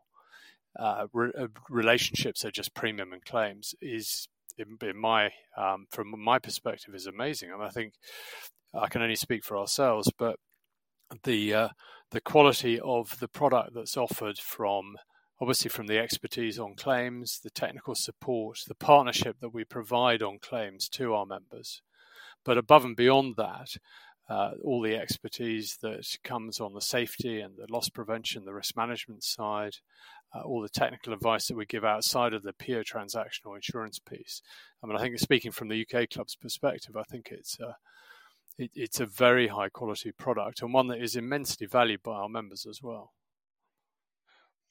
uh, 0.79 1.07
re- 1.13 1.31
uh, 1.39 1.47
relationships, 1.69 2.41
so 2.41 2.51
just 2.51 2.75
premium 2.75 3.13
and 3.13 3.25
claims, 3.25 3.75
is 3.81 4.29
in, 4.57 4.77
in 4.83 4.97
my 4.97 5.31
um, 5.57 5.87
from 5.91 6.13
my 6.19 6.39
perspective 6.39 6.95
is 6.95 7.07
amazing. 7.07 7.51
And 7.53 7.63
I 7.63 7.71
think 7.71 7.95
I 8.75 8.89
can 8.89 9.03
only 9.03 9.17
speak 9.17 9.45
for 9.45 9.57
ourselves, 9.57 10.11
but 10.19 10.37
the 11.25 11.55
uh, 11.55 11.69
the 12.11 12.21
quality 12.21 12.81
of 12.81 13.19
the 13.21 13.29
product 13.29 13.75
that's 13.75 13.97
offered 13.97 14.39
from 14.39 14.97
obviously 15.41 15.69
from 15.69 15.87
the 15.87 15.99
expertise 15.99 16.59
on 16.59 16.75
claims, 16.75 17.41
the 17.43 17.51
technical 17.51 17.95
support, 17.95 18.59
the 18.67 18.75
partnership 18.75 19.37
that 19.41 19.55
we 19.55 19.65
provide 19.65 20.23
on 20.23 20.39
claims 20.39 20.89
to 20.89 21.15
our 21.15 21.27
members. 21.27 21.81
But 22.45 22.59
above 22.59 22.85
and 22.85 22.97
beyond 22.97 23.37
that, 23.37 23.77
uh, 24.29 24.53
all 24.63 24.83
the 24.83 24.97
expertise 24.97 25.79
that 25.81 26.05
comes 26.23 26.61
on 26.61 26.75
the 26.75 26.81
safety 26.81 27.41
and 27.41 27.55
the 27.57 27.73
loss 27.73 27.89
prevention, 27.89 28.45
the 28.45 28.53
risk 28.53 28.77
management 28.77 29.25
side, 29.25 29.77
uh, 30.35 30.41
all 30.41 30.61
the 30.61 30.69
technical 30.69 31.15
advice 31.15 31.47
that 31.47 31.57
we 31.57 31.65
give 31.65 31.85
outside 31.85 32.35
of 32.35 32.43
the 32.43 32.53
pure 32.53 32.85
transactional 32.85 33.55
insurance 33.55 33.99
piece. 33.99 34.43
I 34.83 34.87
mean, 34.87 34.97
I 34.97 35.01
think 35.01 35.19
speaking 35.19 35.53
from 35.53 35.69
the 35.69 35.87
UK 35.87 36.11
club's 36.11 36.37
perspective, 36.37 36.97
I 36.97 37.05
think 37.05 37.29
it's 37.31 37.59
it, 38.59 38.71
it's 38.75 39.01
a 39.01 39.07
very 39.07 39.47
high 39.47 39.69
quality 39.69 40.13
product 40.13 40.63
and 40.63 40.75
one 40.75 40.89
that 40.89 41.01
is 41.01 41.17
immensely 41.17 41.67
valued 41.67 42.03
by 42.03 42.13
our 42.13 42.29
members 42.29 42.67
as 42.69 42.83
well. 42.83 43.13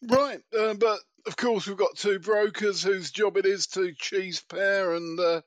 Right, 0.03 0.39
uh, 0.58 0.75
but 0.75 1.00
of 1.25 1.36
course 1.36 1.67
we've 1.67 1.77
got 1.77 1.96
two 1.96 2.20
brokers 2.20 2.84
whose 2.84 3.10
job 3.12 3.38
it 3.38 3.46
is 3.46 3.67
to 3.67 3.94
cheese 3.94 4.44
pare 4.48 4.94
and 4.94 5.20
uh, 5.20 5.41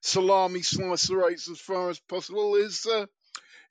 salami 0.00 0.62
slice 0.62 1.06
the 1.06 1.16
rates 1.16 1.48
as 1.48 1.60
far 1.60 1.88
as 1.90 2.00
possible. 2.00 2.56
Is 2.56 2.86
uh, 2.86 3.06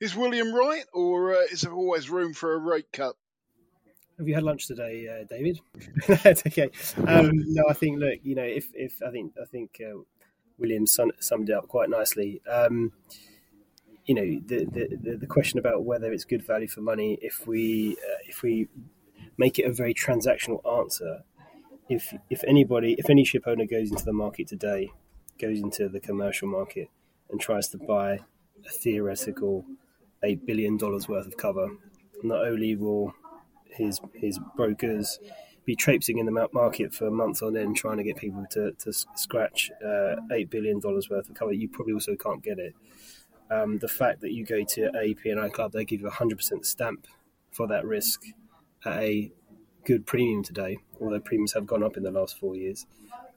is 0.00 0.16
William 0.16 0.54
right, 0.54 0.84
or 0.94 1.34
uh, 1.34 1.42
is 1.50 1.62
there 1.62 1.72
always 1.72 2.08
room 2.08 2.32
for 2.32 2.54
a 2.54 2.58
rate 2.58 2.90
cut? 2.92 3.14
Have 4.18 4.28
you 4.28 4.34
had 4.34 4.42
lunch 4.42 4.66
today, 4.66 5.06
uh, 5.08 5.24
David? 5.28 5.60
That's 6.22 6.46
okay. 6.46 6.70
Um, 7.06 7.30
no, 7.34 7.64
I 7.68 7.74
think 7.74 7.98
look, 7.98 8.20
you 8.22 8.34
know, 8.34 8.42
if 8.42 8.68
if 8.72 8.94
I 9.06 9.10
think 9.10 9.34
I 9.40 9.44
think 9.44 9.80
uh, 9.84 9.98
William 10.58 10.86
summed 10.86 11.50
it 11.50 11.52
up 11.52 11.68
quite 11.68 11.90
nicely. 11.90 12.40
Um, 12.50 12.92
you 14.06 14.14
know, 14.14 14.42
the, 14.46 14.64
the 14.64 15.16
the 15.16 15.26
question 15.26 15.58
about 15.58 15.84
whether 15.84 16.12
it's 16.12 16.24
good 16.24 16.44
value 16.44 16.68
for 16.68 16.80
money 16.80 17.18
if 17.22 17.46
we 17.46 17.96
if 18.26 18.42
we 18.42 18.68
make 19.38 19.58
it 19.58 19.64
a 19.64 19.72
very 19.72 19.94
transactional 19.94 20.60
answer. 20.80 21.22
If 21.88 22.14
if 22.30 22.42
anybody, 22.44 22.96
if 22.98 23.10
any 23.10 23.24
ship 23.24 23.44
owner 23.46 23.66
goes 23.66 23.90
into 23.90 24.04
the 24.04 24.12
market 24.12 24.48
today, 24.48 24.90
goes 25.38 25.60
into 25.60 25.88
the 25.88 26.00
commercial 26.00 26.48
market 26.48 26.88
and 27.30 27.40
tries 27.40 27.68
to 27.68 27.78
buy 27.78 28.20
a 28.66 28.70
theoretical 28.70 29.64
eight 30.22 30.46
billion 30.46 30.76
dollars 30.76 31.08
worth 31.08 31.26
of 31.26 31.36
cover, 31.36 31.68
not 32.22 32.46
only 32.46 32.76
will 32.76 33.14
his 33.70 34.00
his 34.14 34.38
brokers 34.56 35.18
be 35.64 35.76
traipsing 35.76 36.18
in 36.18 36.26
the 36.26 36.48
market 36.52 36.92
for 36.92 37.10
months 37.10 37.42
on 37.42 37.56
end 37.56 37.76
trying 37.76 37.96
to 37.96 38.02
get 38.02 38.16
people 38.16 38.44
to, 38.50 38.72
to 38.72 38.92
scratch 38.92 39.70
uh, 39.84 40.16
$8 40.30 40.50
billion 40.50 40.80
worth 40.80 41.12
of 41.12 41.34
cover, 41.34 41.52
you 41.52 41.68
probably 41.68 41.94
also 41.94 42.16
can't 42.16 42.42
get 42.42 42.58
it. 42.58 42.74
Um, 43.50 43.78
the 43.78 43.88
fact 43.88 44.20
that 44.22 44.32
you 44.32 44.46
go 44.46 44.64
to 44.64 44.90
a 44.98 45.14
P&I 45.14 45.48
club, 45.50 45.72
they 45.72 45.84
give 45.84 46.00
you 46.00 46.08
a 46.08 46.10
100% 46.10 46.64
stamp 46.64 47.06
for 47.50 47.66
that 47.68 47.84
risk 47.84 48.24
at 48.84 48.98
a 48.98 49.32
good 49.84 50.06
premium 50.06 50.42
today, 50.42 50.78
although 51.00 51.20
premiums 51.20 51.52
have 51.52 51.66
gone 51.66 51.82
up 51.82 51.96
in 51.96 52.02
the 52.02 52.10
last 52.10 52.38
four 52.38 52.56
years. 52.56 52.86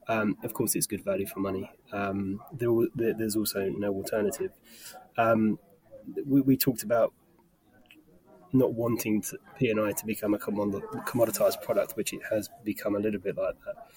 Um, 0.07 0.37
of 0.43 0.53
course, 0.53 0.75
it's 0.75 0.87
good 0.87 1.03
value 1.03 1.25
for 1.25 1.39
money. 1.39 1.71
Um, 1.91 2.41
there, 2.53 2.69
there's 2.95 3.35
also 3.35 3.69
no 3.75 3.93
alternative. 3.93 4.51
Um, 5.17 5.59
we, 6.25 6.41
we, 6.41 6.57
talked 6.57 6.83
about 6.83 7.13
not 8.53 8.73
wanting 8.73 9.21
to, 9.23 9.37
P&I 9.57 9.91
to 9.91 10.05
become 10.05 10.33
a 10.33 10.37
commoditized 10.37 11.61
product, 11.63 11.95
which 11.95 12.13
it 12.13 12.21
has 12.29 12.49
become 12.63 12.95
a 12.95 12.99
little 12.99 13.19
bit 13.19 13.37
like 13.37 13.55
that. 13.65 13.87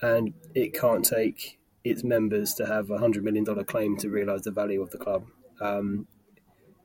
And 0.00 0.32
it 0.54 0.72
can't 0.72 1.04
take 1.04 1.58
its 1.84 2.02
members 2.02 2.54
to 2.54 2.66
have 2.66 2.90
a 2.90 2.98
$100 2.98 3.22
million 3.22 3.44
claim 3.64 3.96
to 3.98 4.08
realize 4.08 4.42
the 4.42 4.50
value 4.50 4.80
of 4.80 4.90
the 4.90 4.98
club. 4.98 5.26
Um, 5.60 6.06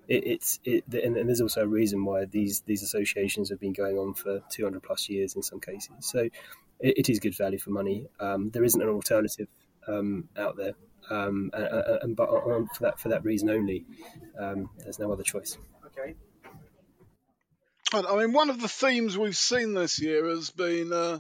it, 0.08 0.28
it's 0.28 0.60
it, 0.64 0.84
and, 0.92 1.18
and, 1.18 1.28
there's 1.28 1.42
also 1.42 1.64
a 1.64 1.68
reason 1.68 2.06
why 2.06 2.26
these 2.26 2.62
these 2.62 2.84
associations 2.84 3.50
have 3.50 3.60
been 3.60 3.74
going 3.74 3.98
on 3.98 4.14
for 4.14 4.42
200 4.50 4.84
plus 4.84 5.10
years 5.10 5.36
in 5.36 5.42
some 5.42 5.60
cases. 5.60 5.96
So 6.02 6.20
it, 6.20 6.98
it 6.98 7.10
is 7.10 7.20
good 7.20 7.36
value 7.36 7.58
for 7.58 7.72
money. 7.72 8.08
Um, 8.20 8.50
there 8.52 8.64
isn't 8.64 8.82
an 8.82 8.90
alternative 8.90 9.48
um, 9.88 10.30
out 10.38 10.58
there, 10.58 10.74
um, 11.10 11.50
and, 11.54 11.66
and, 12.04 12.16
but 12.16 12.30
on, 12.30 12.68
for 12.68 12.84
that 12.84 13.00
for 13.00 13.10
that 13.10 13.24
reason 13.24 13.50
only, 13.50 13.86
um, 14.40 14.70
there's 14.80 15.00
no 15.00 15.12
other 15.12 15.24
choice. 15.24 15.58
Okay. 15.88 16.16
I 17.94 18.18
mean, 18.18 18.34
one 18.34 18.50
of 18.50 18.60
the 18.60 18.68
themes 18.68 19.18
we've 19.18 19.38
seen 19.38 19.74
this 19.74 20.02
year 20.02 20.28
has 20.28 20.50
been 20.50 20.92
uh, 20.92 21.20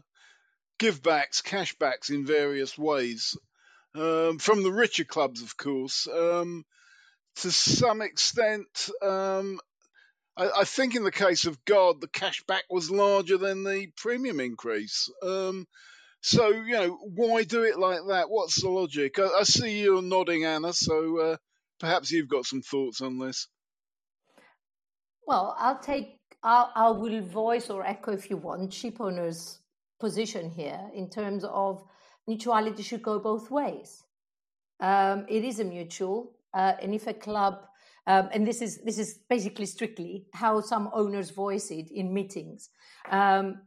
givebacks, 0.80 1.42
cashbacks 1.42 2.10
in 2.10 2.26
various 2.26 2.78
ways. 2.78 3.38
Um, 3.94 4.40
from 4.40 4.64
the 4.64 4.72
richer 4.72 5.06
clubs, 5.06 5.42
of 5.42 5.56
course. 5.56 6.08
Um, 6.08 6.66
to 7.38 7.52
some 7.52 8.02
extent, 8.02 8.90
um, 9.02 9.60
I, 10.38 10.50
I, 10.60 10.64
think 10.64 10.96
in 10.96 11.04
the 11.04 11.12
case 11.12 11.46
of 11.46 11.64
Gard, 11.66 12.02
the 12.02 12.08
cashback 12.08 12.64
was 12.70 12.90
larger 12.92 13.38
than 13.38 13.64
the 13.64 13.88
premium 13.98 14.40
increase. 14.40 15.10
Um, 15.22 15.68
So, 16.26 16.50
you 16.50 16.74
know, 16.74 16.98
why 17.04 17.44
do 17.44 17.62
it 17.62 17.78
like 17.78 18.00
that? 18.08 18.32
What's 18.32 18.60
the 18.60 18.68
logic? 18.68 19.20
I, 19.20 19.28
I 19.42 19.44
see 19.44 19.80
you're 19.80 20.02
nodding, 20.02 20.44
Anna, 20.44 20.74
so 20.74 21.20
uh, 21.20 21.38
perhaps 21.80 22.10
you've 22.10 22.28
got 22.28 22.48
some 22.48 22.64
thoughts 22.64 23.00
on 23.00 23.20
this. 23.20 23.48
Well, 25.28 25.56
I'll 25.60 25.78
take, 25.78 26.18
I'll, 26.42 26.72
I 26.74 26.90
will 26.90 27.22
voice 27.22 27.70
or 27.70 27.86
echo 27.86 28.12
if 28.14 28.32
you 28.32 28.38
want, 28.38 28.74
ship 28.74 29.00
owners' 29.00 29.60
position 30.00 30.50
here 30.50 30.82
in 30.96 31.12
terms 31.12 31.44
of 31.44 31.84
mutuality 32.26 32.82
should 32.82 33.04
go 33.04 33.20
both 33.20 33.52
ways. 33.52 34.02
Um, 34.80 35.28
it 35.30 35.44
is 35.44 35.60
a 35.60 35.64
mutual, 35.64 36.35
uh, 36.56 36.74
and 36.82 36.96
if 36.96 37.06
a 37.08 37.14
club, 37.14 37.66
um, 38.08 38.30
and 38.32 38.48
this 38.48 38.62
is 38.62 38.82
this 38.84 38.98
is 38.98 39.20
basically 39.30 39.66
strictly 39.66 40.26
how 40.34 40.62
some 40.62 40.90
owners 40.94 41.32
voice 41.32 41.70
it 41.70 41.92
in 41.92 42.14
meetings. 42.14 42.70
Um, 43.12 43.62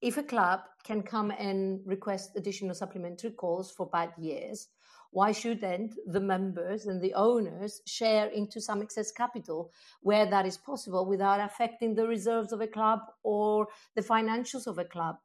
if 0.00 0.16
a 0.16 0.22
club 0.22 0.60
can 0.82 1.02
come 1.02 1.30
and 1.30 1.80
request 1.84 2.32
additional 2.36 2.74
supplementary 2.74 3.30
calls 3.30 3.70
for 3.70 3.86
bad 3.86 4.12
years, 4.18 4.68
why 5.12 5.30
shouldn't 5.30 5.94
the 6.06 6.20
members 6.20 6.86
and 6.86 7.00
the 7.00 7.12
owners 7.14 7.82
share 7.86 8.26
into 8.28 8.60
some 8.60 8.80
excess 8.82 9.12
capital 9.12 9.70
where 10.00 10.26
that 10.26 10.46
is 10.46 10.56
possible 10.56 11.06
without 11.06 11.38
affecting 11.38 11.94
the 11.94 12.08
reserves 12.08 12.52
of 12.52 12.62
a 12.62 12.66
club 12.66 13.00
or 13.22 13.68
the 13.94 14.02
financials 14.02 14.66
of 14.66 14.78
a 14.78 14.84
club? 14.84 15.16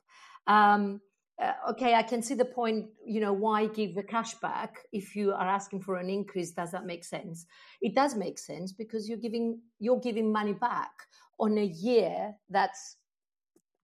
Um, 0.45 1.01
uh, 1.41 1.53
okay, 1.69 1.93
I 1.93 2.01
can 2.01 2.23
see 2.23 2.33
the 2.33 2.45
point. 2.45 2.87
You 3.05 3.21
know, 3.21 3.33
why 3.33 3.67
give 3.67 3.93
the 3.95 4.03
cash 4.03 4.33
back 4.35 4.79
if 4.91 5.15
you 5.15 5.33
are 5.33 5.47
asking 5.47 5.81
for 5.81 5.97
an 5.97 6.09
increase? 6.09 6.51
Does 6.51 6.71
that 6.71 6.85
make 6.85 7.03
sense? 7.03 7.45
It 7.81 7.93
does 7.93 8.15
make 8.15 8.39
sense 8.39 8.71
because 8.71 9.07
you're 9.07 9.19
giving 9.19 9.61
you're 9.79 9.99
giving 9.99 10.31
money 10.31 10.53
back 10.53 10.91
on 11.39 11.57
a 11.57 11.65
year 11.65 12.35
that's 12.49 12.97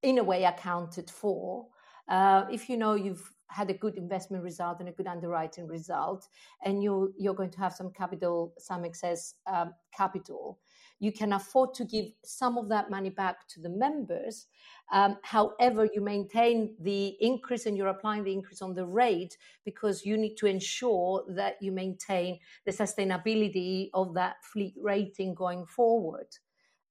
in 0.01 0.17
a 0.17 0.23
way 0.23 0.43
accounted 0.45 1.09
for. 1.09 1.67
Uh, 2.09 2.45
if 2.51 2.69
you 2.69 2.77
know 2.77 2.95
you've 2.95 3.31
had 3.47 3.69
a 3.69 3.73
good 3.73 3.97
investment 3.97 4.43
result 4.43 4.79
and 4.79 4.89
a 4.89 4.91
good 4.91 5.07
underwriting 5.07 5.67
result, 5.67 6.27
and 6.65 6.81
you're 6.81 7.09
you're 7.19 7.35
going 7.35 7.51
to 7.51 7.59
have 7.59 7.73
some 7.73 7.91
capital, 7.91 8.53
some 8.57 8.83
excess 8.83 9.35
um, 9.45 9.73
capital, 9.95 10.59
you 11.03 11.11
can 11.11 11.33
afford 11.33 11.73
to 11.73 11.83
give 11.83 12.05
some 12.23 12.57
of 12.57 12.69
that 12.69 12.89
money 12.89 13.09
back 13.09 13.45
to 13.49 13.59
the 13.59 13.67
members. 13.67 14.47
Um, 14.93 15.17
however, 15.21 15.89
you 15.93 15.99
maintain 15.99 16.75
the 16.79 17.17
increase 17.19 17.65
and 17.65 17.75
you're 17.75 17.89
applying 17.89 18.23
the 18.23 18.31
increase 18.31 18.61
on 18.61 18.73
the 18.73 18.85
rate 18.85 19.35
because 19.65 20.05
you 20.05 20.15
need 20.15 20.37
to 20.37 20.45
ensure 20.45 21.25
that 21.27 21.57
you 21.59 21.73
maintain 21.73 22.39
the 22.65 22.71
sustainability 22.71 23.89
of 23.93 24.13
that 24.13 24.35
fleet 24.45 24.75
rating 24.81 25.35
going 25.35 25.65
forward. 25.65 26.27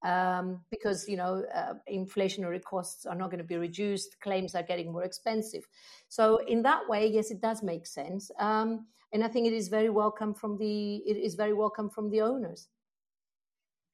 Um, 0.04 0.60
because 0.70 1.08
you 1.08 1.16
know 1.16 1.44
uh, 1.54 1.74
inflationary 1.90 2.60
costs 2.60 3.06
are 3.06 3.14
not 3.14 3.30
going 3.30 3.38
to 3.38 3.44
be 3.44 3.56
reduced, 3.56 4.20
claims 4.20 4.54
are 4.54 4.64
getting 4.64 4.92
more 4.92 5.04
expensive. 5.04 5.64
So 6.08 6.38
in 6.48 6.60
that 6.64 6.82
way, 6.88 7.06
yes, 7.06 7.30
it 7.30 7.40
does 7.40 7.62
make 7.62 7.86
sense, 7.86 8.28
um, 8.40 8.88
and 9.12 9.22
I 9.22 9.28
think 9.28 9.46
it 9.46 9.52
is 9.52 9.68
very 9.68 9.90
welcome 9.90 10.34
from 10.34 10.58
the 10.58 10.96
it 10.96 11.16
is 11.16 11.36
very 11.36 11.52
welcome 11.52 11.88
from 11.88 12.10
the 12.10 12.20
owners. 12.20 12.66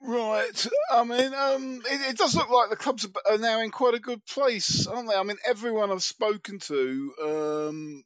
Right. 0.01 0.67
I 0.93 1.05
mean, 1.05 1.35
um, 1.35 1.83
it, 1.91 2.11
it, 2.11 2.19
does 2.19 2.35
look 2.37 2.51
like 2.51 2.71
the 2.71 2.77
clubs 2.77 3.07
are 3.29 3.39
now 3.39 3.61
in 3.61 3.71
quite 3.71 3.95
a 3.95 4.01
good 4.01 4.25
place, 4.27 4.87
aren't 4.87 5.09
they? 5.09 5.17
I 5.17 5.23
mean, 5.25 5.39
everyone 5.47 5.91
I've 5.91 6.05
spoken 6.05 6.61
to 6.61 7.13
um, 7.23 8.05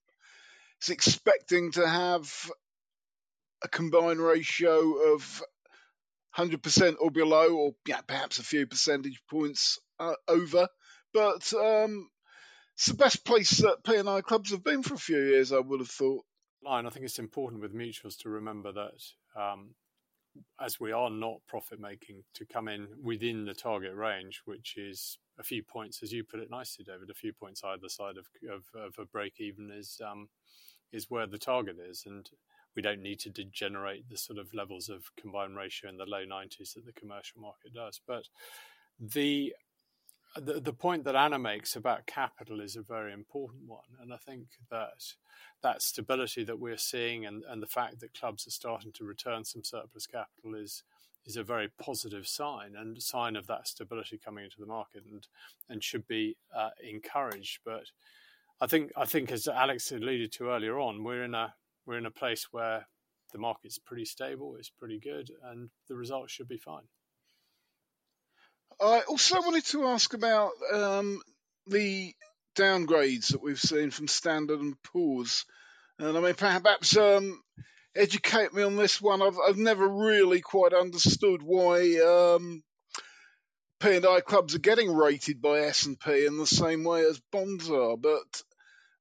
is 0.80 0.88
expecting 0.88 1.72
to 1.72 1.86
have 1.86 2.50
a 3.62 3.68
combined 3.68 4.20
ratio 4.20 5.14
of 5.14 5.42
100% 6.36 6.96
or 6.98 7.10
below, 7.10 7.54
or 7.54 7.72
yeah, 7.86 8.00
perhaps 8.00 8.38
a 8.38 8.42
few 8.42 8.66
percentage 8.66 9.20
points 9.28 9.78
uh, 10.00 10.14
over. 10.26 10.68
But 11.12 11.52
um, 11.52 12.08
it's 12.74 12.86
the 12.86 12.94
best 12.94 13.24
place 13.24 13.58
that 13.58 13.84
P&I 13.84 14.20
clubs 14.22 14.50
have 14.50 14.64
been 14.64 14.82
for 14.82 14.94
a 14.94 14.98
few 14.98 15.18
years, 15.18 15.52
I 15.52 15.58
would 15.58 15.80
have 15.80 15.90
thought. 15.90 16.24
Line, 16.64 16.86
I 16.86 16.90
think 16.90 17.04
it's 17.04 17.18
important 17.18 17.60
with 17.60 17.74
mutuals 17.74 18.18
to 18.20 18.30
remember 18.30 18.72
that 18.72 19.40
um, 19.40 19.74
as 20.60 20.80
we 20.80 20.92
are 20.92 21.10
not 21.10 21.40
profit 21.46 21.80
making, 21.80 22.22
to 22.34 22.46
come 22.46 22.68
in 22.68 22.88
within 23.02 23.44
the 23.44 23.54
target 23.54 23.94
range, 23.94 24.42
which 24.44 24.76
is 24.76 25.18
a 25.38 25.42
few 25.42 25.62
points, 25.62 26.02
as 26.02 26.12
you 26.12 26.24
put 26.24 26.40
it 26.40 26.50
nicely, 26.50 26.84
David, 26.84 27.10
a 27.10 27.14
few 27.14 27.32
points 27.32 27.62
either 27.64 27.88
side 27.88 28.16
of 28.16 28.26
of, 28.50 28.64
of 28.74 28.94
a 28.98 29.04
break 29.04 29.40
even 29.40 29.70
is 29.70 30.00
um, 30.04 30.28
is 30.92 31.10
where 31.10 31.26
the 31.26 31.38
target 31.38 31.76
is, 31.78 32.04
and 32.06 32.30
we 32.76 32.82
don't 32.82 33.02
need 33.02 33.20
to 33.20 33.30
degenerate 33.30 34.08
the 34.08 34.16
sort 34.16 34.38
of 34.38 34.52
levels 34.54 34.88
of 34.88 35.04
combined 35.16 35.56
ratio 35.56 35.90
in 35.90 35.96
the 35.96 36.06
low 36.06 36.24
90s 36.24 36.74
that 36.74 36.86
the 36.86 36.92
commercial 36.92 37.40
market 37.40 37.74
does. 37.74 38.00
But 38.06 38.24
the 38.98 39.54
the, 40.36 40.60
the 40.60 40.72
point 40.72 41.04
that 41.04 41.16
Anna 41.16 41.38
makes 41.38 41.76
about 41.76 42.06
capital 42.06 42.60
is 42.60 42.76
a 42.76 42.82
very 42.82 43.12
important 43.12 43.68
one. 43.68 43.80
And 44.00 44.12
I 44.12 44.16
think 44.16 44.46
that 44.70 45.14
that 45.62 45.82
stability 45.82 46.44
that 46.44 46.58
we're 46.58 46.76
seeing 46.76 47.26
and, 47.26 47.44
and 47.48 47.62
the 47.62 47.66
fact 47.66 48.00
that 48.00 48.14
clubs 48.14 48.46
are 48.46 48.50
starting 48.50 48.92
to 48.92 49.04
return 49.04 49.44
some 49.44 49.64
surplus 49.64 50.06
capital 50.06 50.54
is 50.54 50.82
is 51.24 51.36
a 51.36 51.44
very 51.44 51.68
positive 51.80 52.26
sign 52.26 52.72
and 52.76 53.00
sign 53.00 53.36
of 53.36 53.46
that 53.46 53.68
stability 53.68 54.18
coming 54.18 54.44
into 54.44 54.58
the 54.58 54.66
market 54.66 55.04
and 55.10 55.28
and 55.68 55.84
should 55.84 56.06
be 56.08 56.36
uh, 56.56 56.70
encouraged. 56.82 57.60
But 57.64 57.84
I 58.60 58.66
think 58.66 58.92
I 58.96 59.04
think 59.04 59.30
as 59.30 59.46
Alex 59.46 59.92
alluded 59.92 60.32
to 60.32 60.50
earlier 60.50 60.78
on, 60.78 61.04
we're 61.04 61.24
in 61.24 61.34
a 61.34 61.54
we're 61.86 61.98
in 61.98 62.06
a 62.06 62.10
place 62.10 62.48
where 62.50 62.86
the 63.32 63.38
market's 63.38 63.78
pretty 63.78 64.04
stable, 64.04 64.56
it's 64.58 64.70
pretty 64.70 64.98
good, 64.98 65.30
and 65.44 65.70
the 65.88 65.96
results 65.96 66.32
should 66.32 66.48
be 66.48 66.58
fine. 66.58 66.84
I 68.80 69.00
also 69.08 69.36
wanted 69.40 69.64
to 69.66 69.86
ask 69.86 70.14
about 70.14 70.52
um, 70.72 71.20
the 71.66 72.14
downgrades 72.56 73.28
that 73.32 73.42
we've 73.42 73.60
seen 73.60 73.90
from 73.90 74.08
Standard 74.08 74.60
and 74.60 74.74
Poor's, 74.82 75.44
and 75.98 76.16
I 76.16 76.20
mean 76.20 76.34
perhaps 76.34 76.96
um, 76.96 77.42
educate 77.96 78.52
me 78.52 78.62
on 78.62 78.76
this 78.76 79.00
one. 79.00 79.22
I've 79.22 79.38
I've 79.38 79.56
never 79.58 79.86
really 79.86 80.40
quite 80.40 80.72
understood 80.72 81.42
why 81.42 81.98
um, 81.98 82.62
P 83.80 83.96
and 83.96 84.06
I 84.06 84.20
clubs 84.20 84.54
are 84.54 84.60
getting 84.60 84.94
rated 84.94 85.42
by 85.42 85.60
S 85.60 85.86
and 85.86 85.98
P 85.98 86.26
in 86.26 86.38
the 86.38 86.46
same 86.46 86.84
way 86.84 87.04
as 87.04 87.20
bonds 87.30 87.70
are, 87.70 87.96
but 87.96 88.42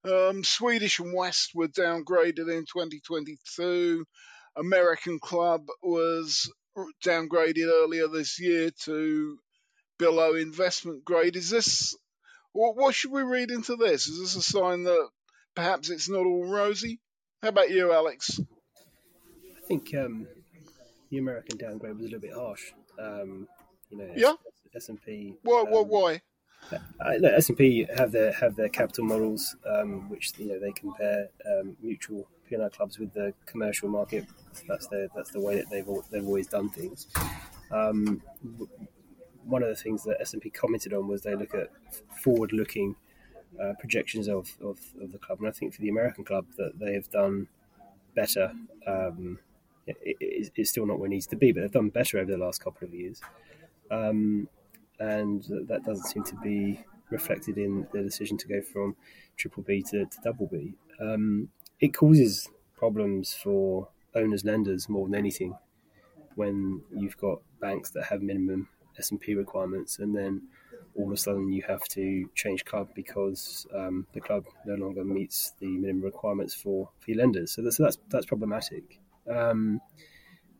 um, 0.04 0.44
Swedish 0.44 1.00
and 1.00 1.14
West 1.16 1.52
were 1.54 1.68
downgraded 1.68 2.50
in 2.50 2.66
2022. 2.66 4.06
American 4.58 5.20
Club 5.20 5.68
was 5.82 6.52
downgraded 7.06 7.68
earlier 7.68 8.08
this 8.08 8.40
year 8.40 8.72
to 8.86 9.38
below 10.02 10.34
investment 10.34 11.06
grade. 11.06 11.36
Is 11.36 11.52
this 11.52 11.96
what, 12.54 12.76
what 12.76 12.96
should 12.96 13.12
we 13.12 13.22
read 13.22 13.52
into 13.52 13.76
this? 13.76 14.08
Is 14.08 14.20
this 14.20 14.36
a 14.36 14.42
sign 14.42 14.84
that 14.84 15.10
perhaps 15.56 15.90
it's 15.90 16.10
not 16.10 16.26
all 16.26 16.46
rosy? 16.46 17.00
How 17.42 17.50
about 17.50 17.70
you, 17.70 17.94
Alex? 17.94 18.40
I 19.58 19.68
think 19.68 19.94
um, 19.96 20.28
the 21.12 21.20
American 21.20 21.58
downgrade 21.58 21.98
was 21.98 22.02
a 22.02 22.04
little 22.06 22.20
bit 22.20 22.34
harsh. 22.34 22.64
Um, 23.00 23.48
you 23.90 24.00
know, 24.00 24.12
yeah. 24.16 24.34
S 24.76 24.90
and 24.90 25.02
P. 25.02 25.36
Why? 25.44 25.62
Um, 25.62 25.88
why? 25.88 26.22
S 27.04 27.50
and 27.50 27.58
P 27.58 27.88
have 27.96 28.12
their 28.12 28.32
have 28.34 28.56
their 28.56 28.70
capital 28.70 29.06
models, 29.06 29.56
um, 29.66 30.10
which 30.10 30.34
you 30.38 30.48
know 30.48 30.60
they 30.60 30.72
compare 30.72 31.28
um, 31.46 31.78
mutual 31.82 32.28
P&I 32.50 32.70
clubs 32.70 33.00
with 33.00 33.14
the 33.14 33.34
commercial 33.46 33.88
market. 33.88 34.26
That's 34.68 34.88
their 34.88 35.08
that's 35.16 35.32
the 35.32 35.40
way 35.40 35.56
that 35.56 35.70
they've 35.70 35.88
they've 36.12 36.26
always 36.26 36.48
done 36.48 36.70
things. 36.70 37.08
Um, 37.72 38.22
one 39.52 39.64
of 39.64 39.70
the 39.70 39.76
things 39.76 40.04
that 40.06 40.18
S&P 40.22 40.50
commented 40.50 40.94
on 40.94 41.08
was 41.08 41.22
they 41.22 41.36
look 41.36 41.54
at 41.54 41.70
forward-looking 42.24 42.96
uh, 43.62 43.74
projections 43.80 44.30
of, 44.30 44.50
of, 44.62 44.80
of, 45.02 45.12
the 45.12 45.18
club, 45.18 45.40
and 45.40 45.48
I 45.48 45.52
think 45.52 45.74
for 45.74 45.82
the 45.82 45.90
American 45.90 46.24
club 46.24 46.46
that 46.58 46.80
they 46.80 46.94
have 46.94 47.10
done 47.12 47.48
better. 48.16 48.54
Um, 48.88 49.40
it, 49.86 49.98
it, 50.02 50.52
it's 50.56 50.70
still 50.70 50.86
not 50.86 51.00
where 51.00 51.08
it 51.08 51.10
needs 51.10 51.28
to 51.28 51.36
be, 51.36 51.52
but 51.52 51.62
they've 51.62 51.72
done 51.72 51.90
better 51.90 52.18
over 52.20 52.32
the 52.32 52.38
last 52.38 52.64
couple 52.64 52.88
of 52.88 52.94
years, 52.94 53.22
um, 53.92 54.48
and 55.00 55.44
that 55.68 55.84
doesn't 55.86 56.06
seem 56.06 56.24
to 56.24 56.36
be 56.38 56.82
reflected 57.10 57.58
in 57.58 57.86
the 57.92 58.02
decision 58.02 58.38
to 58.38 58.48
go 58.48 58.62
from 58.62 58.96
triple 59.36 59.64
B 59.64 59.82
to, 59.90 60.06
to 60.06 60.18
double 60.24 60.48
B. 60.48 60.76
Um, 61.02 61.50
it 61.82 61.90
causes 61.90 62.50
problems 62.78 63.34
for 63.34 63.90
owners 64.16 64.46
lenders 64.46 64.88
more 64.88 65.08
than 65.08 65.16
anything 65.16 65.56
when 66.36 66.82
you've 66.96 67.18
got 67.18 67.42
banks 67.60 67.90
that 67.92 68.06
have 68.06 68.22
minimum 68.22 68.70
S&P 69.02 69.36
requirements, 69.36 70.00
and 70.00 70.16
then 70.16 70.34
all 70.96 71.08
of 71.08 71.14
a 71.14 71.18
sudden 71.18 71.52
you 71.52 71.64
have 71.68 71.84
to 71.98 72.30
change 72.36 72.66
club 72.66 72.90
because 72.94 73.66
um, 73.74 74.06
the 74.14 74.22
club 74.22 74.44
no 74.66 74.76
longer 74.76 75.04
meets 75.04 75.54
the 75.60 75.68
minimum 75.68 76.04
requirements 76.04 76.54
for, 76.54 76.90
for 77.00 77.14
lenders. 77.14 77.52
So 77.52 77.62
that's 77.62 77.78
that's, 77.78 77.98
that's 78.10 78.26
problematic. 78.26 79.00
Um, 79.30 79.82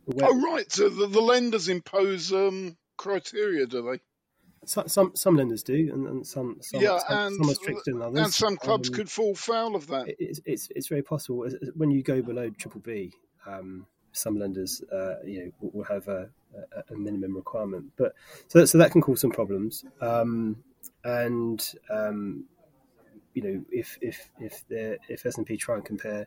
where, 0.04 0.28
oh 0.30 0.40
right, 0.52 0.70
so 0.70 0.88
the, 0.88 1.06
the 1.06 1.20
lenders 1.20 1.68
impose 1.68 2.32
um, 2.32 2.76
criteria, 2.96 3.66
do 3.66 3.82
they? 3.82 4.00
Some, 4.64 4.88
some 4.88 5.12
some 5.14 5.36
lenders 5.36 5.62
do, 5.62 5.90
and, 5.92 6.06
and 6.06 6.26
some 6.26 6.58
some, 6.60 6.80
yeah, 6.80 6.98
some, 7.08 7.18
and, 7.18 7.36
some 7.36 7.50
are 7.50 7.54
stricter 7.54 7.92
than 7.92 8.02
others. 8.02 8.24
And 8.24 8.32
some 8.32 8.56
clubs 8.56 8.88
um, 8.88 8.94
could 8.94 9.10
fall 9.10 9.34
foul 9.34 9.74
of 9.74 9.88
that. 9.88 10.06
It's, 10.18 10.40
it's 10.44 10.68
it's 10.74 10.88
very 10.88 11.02
possible 11.02 11.48
when 11.74 11.90
you 11.90 12.02
go 12.02 12.22
below 12.22 12.48
triple 12.50 12.80
B. 12.80 13.12
Um, 13.46 13.86
some 14.12 14.38
lenders, 14.38 14.82
uh, 14.92 15.16
you 15.24 15.44
know, 15.44 15.70
will 15.72 15.84
have 15.84 16.08
a, 16.08 16.28
a, 16.90 16.94
minimum 16.94 17.36
requirement. 17.36 17.92
But 17.96 18.14
so 18.48 18.60
that, 18.60 18.66
so 18.66 18.78
that 18.78 18.92
can 18.92 19.00
cause 19.00 19.20
some 19.20 19.30
problems. 19.30 19.84
Um, 20.00 20.62
and 21.04 21.66
um, 21.90 22.44
you 23.34 23.42
know, 23.42 23.64
if 23.70 23.98
if 24.00 24.30
if 24.38 24.66
the 24.68 24.98
if 25.08 25.26
S 25.26 25.38
and 25.38 25.46
P 25.46 25.56
try 25.56 25.76
and 25.76 25.84
compare 25.84 26.26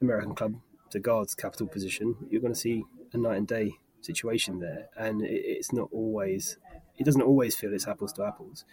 American 0.00 0.34
club 0.34 0.56
to 0.90 1.00
Gard's 1.00 1.34
capital 1.34 1.66
position, 1.66 2.16
you're 2.30 2.40
going 2.40 2.52
to 2.52 2.58
see 2.58 2.84
a 3.12 3.18
night 3.18 3.38
and 3.38 3.46
day 3.46 3.74
situation 4.00 4.58
there, 4.58 4.88
and 4.96 5.22
it's 5.24 5.72
not 5.72 5.88
always. 5.92 6.58
It 6.98 7.04
doesn't 7.04 7.22
always 7.22 7.56
feel 7.56 7.72
it's 7.72 7.88
apples 7.88 8.12
to 8.14 8.24
apples. 8.24 8.64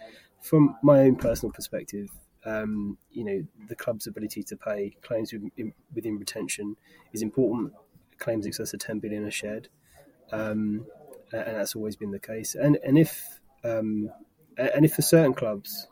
From 0.41 0.75
my 0.83 0.99
own 1.01 1.15
personal 1.15 1.51
perspective, 1.51 2.09
um, 2.45 2.97
you 3.11 3.23
know, 3.23 3.45
the 3.67 3.75
club's 3.75 4.07
ability 4.07 4.43
to 4.43 4.55
pay 4.55 4.95
claims 5.01 5.33
within 5.93 6.17
retention 6.17 6.75
is 7.13 7.21
important. 7.21 7.73
Claims 8.19 8.45
excess 8.45 8.73
of 8.73 8.79
10 8.79 8.99
billion 8.99 9.25
are 9.25 9.31
shared, 9.31 9.69
um, 10.31 10.85
and 11.31 11.55
that's 11.55 11.75
always 11.75 11.95
been 11.95 12.11
the 12.11 12.19
case. 12.19 12.55
And 12.55 12.77
and 12.83 12.97
if 12.97 13.39
um, 13.63 14.09
and 14.57 14.85
if 14.85 14.95
for 14.95 15.01
certain 15.01 15.33
clubs, 15.33 15.87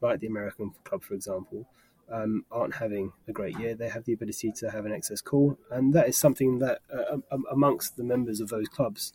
like 0.00 0.20
the 0.20 0.26
American 0.26 0.72
club, 0.84 1.02
for 1.02 1.14
example, 1.14 1.68
um, 2.10 2.44
aren't 2.50 2.74
having 2.74 3.12
a 3.26 3.32
great 3.32 3.58
year, 3.58 3.74
they 3.74 3.88
have 3.88 4.04
the 4.04 4.12
ability 4.12 4.52
to 4.52 4.70
have 4.70 4.86
an 4.86 4.92
excess 4.92 5.20
call, 5.20 5.58
and 5.70 5.92
that 5.94 6.08
is 6.08 6.16
something 6.16 6.58
that 6.58 6.80
uh, 6.92 7.18
amongst 7.50 7.96
the 7.96 8.04
members 8.04 8.40
of 8.40 8.48
those 8.48 8.68
clubs, 8.68 9.12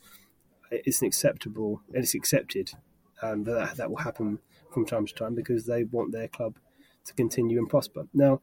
it's 0.71 1.01
an 1.01 1.07
acceptable, 1.07 1.81
it's 1.93 2.13
accepted 2.13 2.71
um, 3.21 3.43
that 3.45 3.77
that 3.77 3.89
will 3.89 3.97
happen 3.97 4.39
from 4.71 4.85
time 4.85 5.05
to 5.05 5.13
time 5.13 5.35
because 5.35 5.65
they 5.65 5.83
want 5.83 6.11
their 6.11 6.27
club 6.27 6.57
to 7.05 7.13
continue 7.13 7.57
and 7.57 7.69
prosper. 7.69 8.07
Now, 8.13 8.41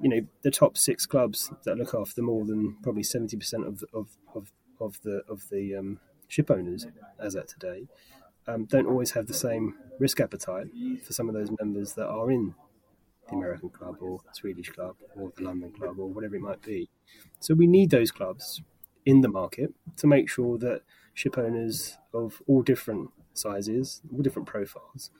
you 0.00 0.08
know, 0.08 0.20
the 0.42 0.50
top 0.50 0.76
six 0.76 1.06
clubs 1.06 1.52
that 1.64 1.76
look 1.76 1.94
after 1.94 2.22
more 2.22 2.44
than 2.44 2.76
probably 2.82 3.02
seventy 3.02 3.36
percent 3.36 3.66
of, 3.66 3.84
of 3.92 4.08
of 4.34 4.52
of 4.80 5.00
the 5.02 5.22
of 5.28 5.48
the 5.50 5.74
um, 5.76 6.00
ship 6.28 6.50
owners 6.50 6.86
as 7.18 7.36
at 7.36 7.48
today 7.48 7.86
um, 8.46 8.64
don't 8.66 8.86
always 8.86 9.12
have 9.12 9.26
the 9.26 9.34
same 9.34 9.74
risk 9.98 10.20
appetite 10.20 10.66
for 11.04 11.12
some 11.12 11.28
of 11.28 11.34
those 11.34 11.50
members 11.58 11.94
that 11.94 12.06
are 12.06 12.30
in 12.30 12.54
the 13.28 13.36
American 13.36 13.70
club 13.70 13.96
or 14.00 14.20
Swedish 14.32 14.68
club 14.70 14.96
or 15.16 15.32
the 15.36 15.44
London 15.44 15.72
club 15.72 15.98
or 15.98 16.08
whatever 16.08 16.36
it 16.36 16.42
might 16.42 16.62
be. 16.62 16.90
So 17.40 17.54
we 17.54 17.66
need 17.66 17.90
those 17.90 18.10
clubs 18.10 18.62
in 19.06 19.22
the 19.22 19.28
market 19.28 19.72
to 19.96 20.06
make 20.06 20.28
sure 20.28 20.58
that 20.58 20.82
ship 21.14 21.38
owners 21.38 21.96
of 22.12 22.42
all 22.46 22.62
different 22.62 23.10
sizes, 23.32 24.02
all 24.12 24.22
different 24.22 24.48
profiles, 24.48 25.10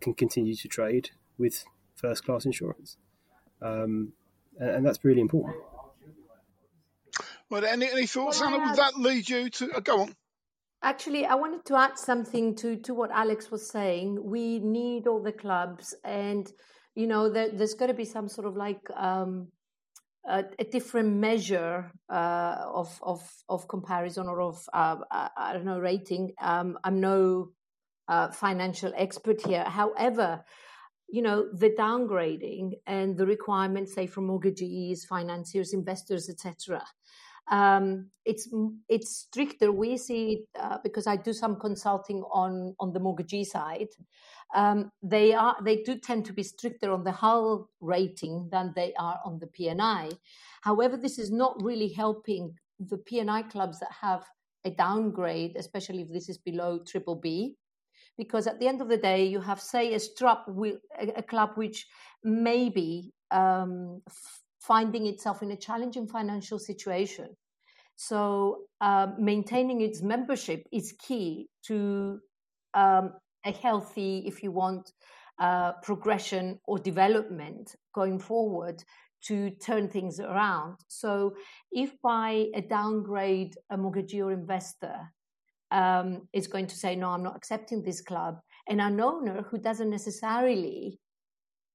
can 0.00 0.14
continue 0.14 0.54
to 0.54 0.68
trade 0.68 1.10
with 1.38 1.64
first 1.94 2.24
class 2.24 2.44
insurance. 2.44 2.96
Um, 3.64 4.12
and, 4.58 4.70
and, 4.70 4.86
that's 4.86 5.02
really 5.04 5.20
important. 5.20 5.56
Well, 7.50 7.64
any, 7.64 7.90
any 7.90 8.06
thoughts, 8.06 8.40
well, 8.40 8.54
Anna? 8.54 8.66
Would 8.66 8.76
that 8.76 8.98
lead 8.98 9.28
you 9.28 9.48
to 9.48 9.72
uh, 9.72 9.80
go 9.80 10.02
on? 10.02 10.14
Actually, 10.82 11.24
I 11.24 11.34
wanted 11.34 11.64
to 11.66 11.76
add 11.76 11.98
something 11.98 12.54
to, 12.56 12.76
to 12.76 12.92
what 12.92 13.10
Alex 13.10 13.50
was 13.50 13.70
saying. 13.70 14.22
We 14.22 14.58
need 14.58 15.06
all 15.06 15.22
the 15.22 15.32
clubs, 15.32 15.94
and 16.04 16.46
you 16.94 17.06
know, 17.06 17.30
there, 17.30 17.50
has 17.50 17.74
got 17.74 17.86
to 17.86 17.94
be 17.94 18.04
some 18.04 18.28
sort 18.28 18.46
of 18.46 18.54
like 18.56 18.82
um, 18.94 19.48
a, 20.28 20.44
a, 20.58 20.64
different 20.64 21.16
measure 21.16 21.90
uh, 22.08 22.56
of, 22.72 23.00
of 23.02 23.22
of 23.48 23.66
comparison 23.66 24.28
or 24.28 24.42
of 24.42 24.68
uh, 24.72 24.96
I 25.10 25.52
don't 25.54 25.64
know 25.64 25.80
rating. 25.80 26.32
Um, 26.40 26.78
I'm 26.84 27.00
no 27.00 27.50
uh, 28.08 28.28
financial 28.30 28.92
expert 28.96 29.40
here. 29.40 29.64
However, 29.64 30.44
you 31.08 31.22
know 31.22 31.46
the 31.52 31.70
downgrading 31.70 32.72
and 32.86 33.16
the 33.16 33.26
requirements, 33.26 33.94
say, 33.94 34.06
from 34.06 34.26
mortgagees, 34.26 35.04
financiers, 35.04 35.72
investors, 35.72 36.28
etc 36.28 36.82
um, 37.50 38.08
it's 38.24 38.48
it's 38.88 39.16
stricter. 39.16 39.70
We 39.70 39.96
see 39.98 40.44
uh, 40.58 40.78
because 40.82 41.06
I 41.06 41.16
do 41.16 41.32
some 41.32 41.56
consulting 41.56 42.22
on 42.32 42.74
on 42.80 42.92
the 42.92 43.00
mortgagee 43.00 43.44
side. 43.44 43.88
Um, 44.54 44.90
they 45.02 45.34
are 45.34 45.56
they 45.62 45.82
do 45.82 45.98
tend 45.98 46.24
to 46.26 46.32
be 46.32 46.42
stricter 46.42 46.92
on 46.92 47.04
the 47.04 47.12
hull 47.12 47.68
rating 47.80 48.48
than 48.50 48.72
they 48.74 48.94
are 48.98 49.20
on 49.24 49.38
the 49.38 49.46
PNI. 49.46 50.16
However, 50.62 50.96
this 50.96 51.18
is 51.18 51.30
not 51.30 51.62
really 51.62 51.88
helping 51.88 52.54
the 52.78 52.96
PNI 52.96 53.50
clubs 53.50 53.78
that 53.80 53.92
have 54.00 54.24
a 54.64 54.70
downgrade, 54.70 55.56
especially 55.56 56.02
if 56.02 56.08
this 56.08 56.30
is 56.30 56.38
below 56.38 56.78
triple 56.78 57.16
B, 57.16 57.56
because 58.16 58.46
at 58.46 58.60
the 58.60 58.68
end 58.68 58.80
of 58.80 58.88
the 58.88 58.96
day, 58.96 59.24
you 59.24 59.40
have 59.40 59.60
say 59.60 59.94
a 59.94 60.00
strap, 60.00 60.46
a, 60.98 61.22
club 61.22 61.50
which 61.54 61.86
maybe 62.22 63.12
um, 63.30 64.02
finding 64.60 65.06
itself 65.06 65.42
in 65.42 65.50
a 65.50 65.56
challenging 65.56 66.06
financial 66.06 66.58
situation. 66.58 67.28
So, 67.96 68.62
uh, 68.80 69.08
maintaining 69.18 69.80
its 69.80 70.02
membership 70.02 70.66
is 70.72 70.94
key 70.98 71.48
to 71.66 72.20
um, 72.74 73.12
a 73.44 73.52
healthy, 73.52 74.24
if 74.26 74.42
you 74.42 74.50
want, 74.50 74.92
uh, 75.38 75.72
progression 75.82 76.58
or 76.66 76.78
development 76.78 77.74
going 77.94 78.18
forward 78.18 78.82
to 79.26 79.50
turn 79.50 79.88
things 79.88 80.18
around. 80.20 80.76
So, 80.88 81.34
if 81.70 81.90
by 82.02 82.46
a 82.54 82.62
downgrade, 82.62 83.54
a 83.70 83.76
mortgagee 83.76 84.22
or 84.22 84.32
investor 84.32 85.12
um, 85.74 86.28
is 86.32 86.46
going 86.46 86.68
to 86.68 86.76
say, 86.76 86.94
No, 86.94 87.10
I'm 87.10 87.22
not 87.22 87.36
accepting 87.36 87.82
this 87.82 88.00
club, 88.00 88.38
and 88.68 88.80
an 88.80 89.00
owner 89.00 89.42
who 89.42 89.58
doesn't 89.58 89.90
necessarily 89.90 91.00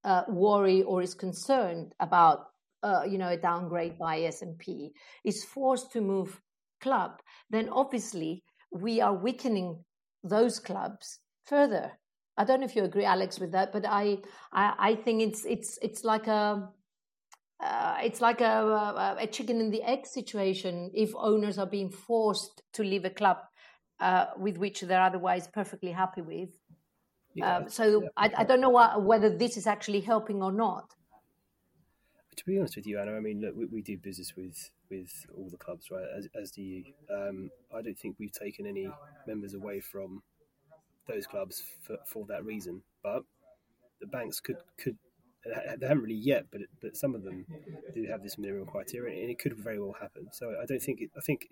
uh, 0.03 0.23
worry 0.29 0.81
or 0.83 1.01
is 1.01 1.13
concerned 1.13 1.93
about 1.99 2.45
uh, 2.81 3.03
you 3.07 3.17
know 3.17 3.27
a 3.27 3.37
downgrade 3.37 3.97
by 3.99 4.21
S&P 4.21 4.91
is 5.25 5.43
forced 5.43 5.91
to 5.91 6.01
move 6.01 6.39
club, 6.81 7.19
then 7.49 7.67
obviously 7.69 8.41
we 8.71 9.01
are 9.01 9.13
weakening 9.13 9.83
those 10.23 10.59
clubs 10.59 11.19
further. 11.45 11.91
I 12.37 12.45
don't 12.45 12.61
know 12.61 12.67
if 12.67 12.75
you 12.77 12.85
agree, 12.85 13.03
Alex, 13.03 13.37
with 13.37 13.51
that, 13.51 13.73
but 13.73 13.85
I 13.85 14.19
I, 14.53 14.73
I 14.79 14.95
think 14.95 15.21
it's 15.21 15.43
it's 15.45 15.77
it's 15.81 16.05
like 16.05 16.27
a 16.27 16.69
uh, 17.61 17.97
it's 18.01 18.21
like 18.21 18.39
a, 18.39 19.17
a, 19.19 19.27
chicken 19.27 19.59
and 19.59 19.73
the 19.73 19.83
egg 19.83 20.07
situation 20.07 20.89
if 20.93 21.13
owners 21.17 21.57
are 21.57 21.65
being 21.65 21.89
forced 21.89 22.61
to 22.71 22.83
leave 22.83 23.03
a 23.03 23.09
club 23.09 23.35
uh, 23.99 24.27
with 24.37 24.57
which 24.57 24.81
they're 24.81 25.01
otherwise 25.01 25.47
perfectly 25.47 25.91
happy 25.91 26.21
with. 26.21 26.49
Yeah, 27.33 27.57
um, 27.57 27.69
so 27.69 28.03
yeah. 28.03 28.09
I, 28.17 28.31
I, 28.39 28.43
don't 28.43 28.59
know 28.59 28.69
what, 28.69 29.03
whether 29.03 29.29
this 29.29 29.55
is 29.55 29.67
actually 29.67 30.01
helping 30.01 30.41
or 30.41 30.51
not 30.51 30.95
to 32.39 32.45
be 32.45 32.57
honest 32.57 32.77
with 32.77 32.87
you, 32.87 32.97
Anna, 32.99 33.17
I 33.17 33.19
mean, 33.19 33.41
look, 33.41 33.53
we, 33.55 33.65
we 33.65 33.81
do 33.81 33.97
business 33.97 34.33
with 34.35 34.71
with 34.89 35.11
all 35.35 35.49
the 35.49 35.57
clubs, 35.57 35.91
right? 35.91 36.05
As, 36.17 36.27
as 36.41 36.51
do 36.51 36.61
you. 36.61 36.83
Um, 37.13 37.49
I 37.75 37.81
don't 37.81 37.99
think 37.99 38.15
we've 38.17 38.31
taken 38.31 38.65
any 38.65 38.89
members 39.27 39.53
away 39.53 39.81
from 39.81 40.23
those 41.07 41.27
clubs 41.27 41.61
for, 41.81 41.97
for 42.07 42.25
that 42.29 42.45
reason, 42.45 42.81
but 43.03 43.23
the 43.99 44.07
banks 44.07 44.39
could 44.39 44.57
could 44.81 44.97
they 45.43 45.87
haven't 45.87 46.03
really 46.03 46.15
yet, 46.15 46.45
but 46.49 46.61
but 46.81 46.95
some 46.95 47.13
of 47.13 47.23
them 47.23 47.45
do 47.93 48.05
have 48.05 48.23
this 48.23 48.37
minimum 48.37 48.67
criteria, 48.67 49.21
and 49.21 49.29
it 49.29 49.37
could 49.37 49.57
very 49.57 49.79
well 49.79 49.95
happen. 49.99 50.27
So 50.31 50.55
I 50.61 50.65
don't 50.65 50.81
think 50.81 51.01
it, 51.01 51.11
I 51.17 51.21
think 51.21 51.49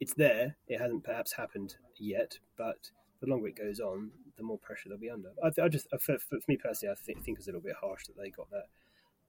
it's 0.00 0.14
there. 0.14 0.56
It 0.66 0.80
hasn't 0.80 1.04
perhaps 1.04 1.32
happened 1.32 1.76
yet, 1.98 2.38
but 2.56 2.90
the 3.20 3.26
longer 3.26 3.48
it 3.48 3.58
goes 3.58 3.80
on, 3.80 4.10
the 4.36 4.44
more 4.44 4.58
pressure 4.58 4.88
they'll 4.88 4.98
be 4.98 5.10
under. 5.10 5.30
I, 5.42 5.50
I 5.62 5.68
just 5.68 5.88
for, 6.00 6.18
for, 6.18 6.38
me 6.46 6.56
personally, 6.56 6.92
I 6.92 7.04
think, 7.04 7.24
think 7.24 7.38
it's 7.38 7.48
a 7.48 7.50
little 7.50 7.60
bit 7.60 7.74
harsh 7.80 8.06
that 8.06 8.16
they 8.16 8.30
got 8.30 8.50
that 8.50 8.66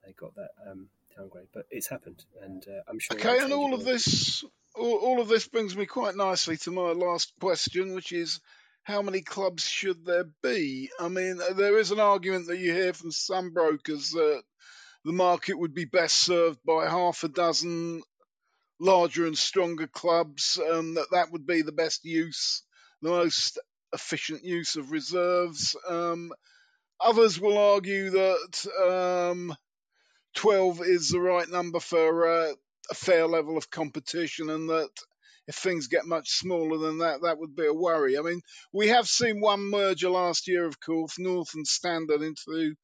they 0.04 0.12
got 0.12 0.34
that 0.36 0.50
um, 0.70 0.88
downgrade, 1.16 1.48
but 1.52 1.66
it's 1.70 1.88
happened, 1.88 2.24
and 2.42 2.64
uh, 2.68 2.82
I'm 2.88 2.98
sure. 2.98 3.16
Okay, 3.16 3.38
and 3.38 3.52
all 3.52 3.74
of 3.74 3.84
this, 3.84 4.44
all, 4.74 4.96
all 4.96 5.20
of 5.20 5.28
this 5.28 5.46
brings 5.46 5.76
me 5.76 5.86
quite 5.86 6.16
nicely 6.16 6.56
to 6.58 6.70
my 6.70 6.92
last 6.92 7.32
question, 7.40 7.94
which 7.94 8.12
is 8.12 8.40
how 8.82 9.02
many 9.02 9.20
clubs 9.20 9.64
should 9.64 10.06
there 10.06 10.26
be? 10.42 10.90
I 10.98 11.08
mean, 11.08 11.40
uh, 11.40 11.52
there 11.52 11.78
is 11.78 11.90
an 11.90 12.00
argument 12.00 12.46
that 12.46 12.58
you 12.58 12.72
hear 12.72 12.92
from 12.92 13.12
some 13.12 13.52
brokers 13.52 14.10
that 14.10 14.42
the 15.04 15.12
market 15.12 15.58
would 15.58 15.74
be 15.74 15.84
best 15.84 16.16
served 16.16 16.58
by 16.64 16.88
half 16.88 17.24
a 17.24 17.28
dozen 17.28 18.02
larger 18.80 19.26
and 19.26 19.36
stronger 19.36 19.86
clubs, 19.86 20.58
and 20.62 20.96
that 20.96 21.08
that 21.12 21.30
would 21.30 21.46
be 21.46 21.62
the 21.62 21.72
best 21.72 22.04
use, 22.04 22.62
the 23.02 23.10
most 23.10 23.58
efficient 23.92 24.44
use 24.44 24.76
of 24.76 24.90
reserves. 24.90 25.76
Um, 25.88 26.32
others 27.00 27.38
will 27.38 27.58
argue 27.58 28.10
that 28.10 29.30
um, 29.30 29.54
12 30.34 30.80
is 30.82 31.10
the 31.10 31.20
right 31.20 31.48
number 31.48 31.80
for 31.80 32.26
uh, 32.28 32.52
a 32.90 32.94
fair 32.94 33.26
level 33.26 33.56
of 33.56 33.70
competition, 33.70 34.50
and 34.50 34.68
that 34.70 34.90
if 35.46 35.56
things 35.56 35.88
get 35.88 36.06
much 36.06 36.30
smaller 36.30 36.78
than 36.78 36.98
that, 36.98 37.22
that 37.22 37.38
would 37.38 37.56
be 37.56 37.66
a 37.66 37.74
worry. 37.74 38.16
I 38.16 38.22
mean, 38.22 38.40
we 38.72 38.88
have 38.88 39.08
seen 39.08 39.40
one 39.40 39.70
merger 39.70 40.08
last 40.10 40.46
year, 40.48 40.64
of 40.66 40.80
course, 40.80 41.18
North 41.18 41.54
and 41.54 41.66
Standard 41.66 42.22
into 42.22 42.74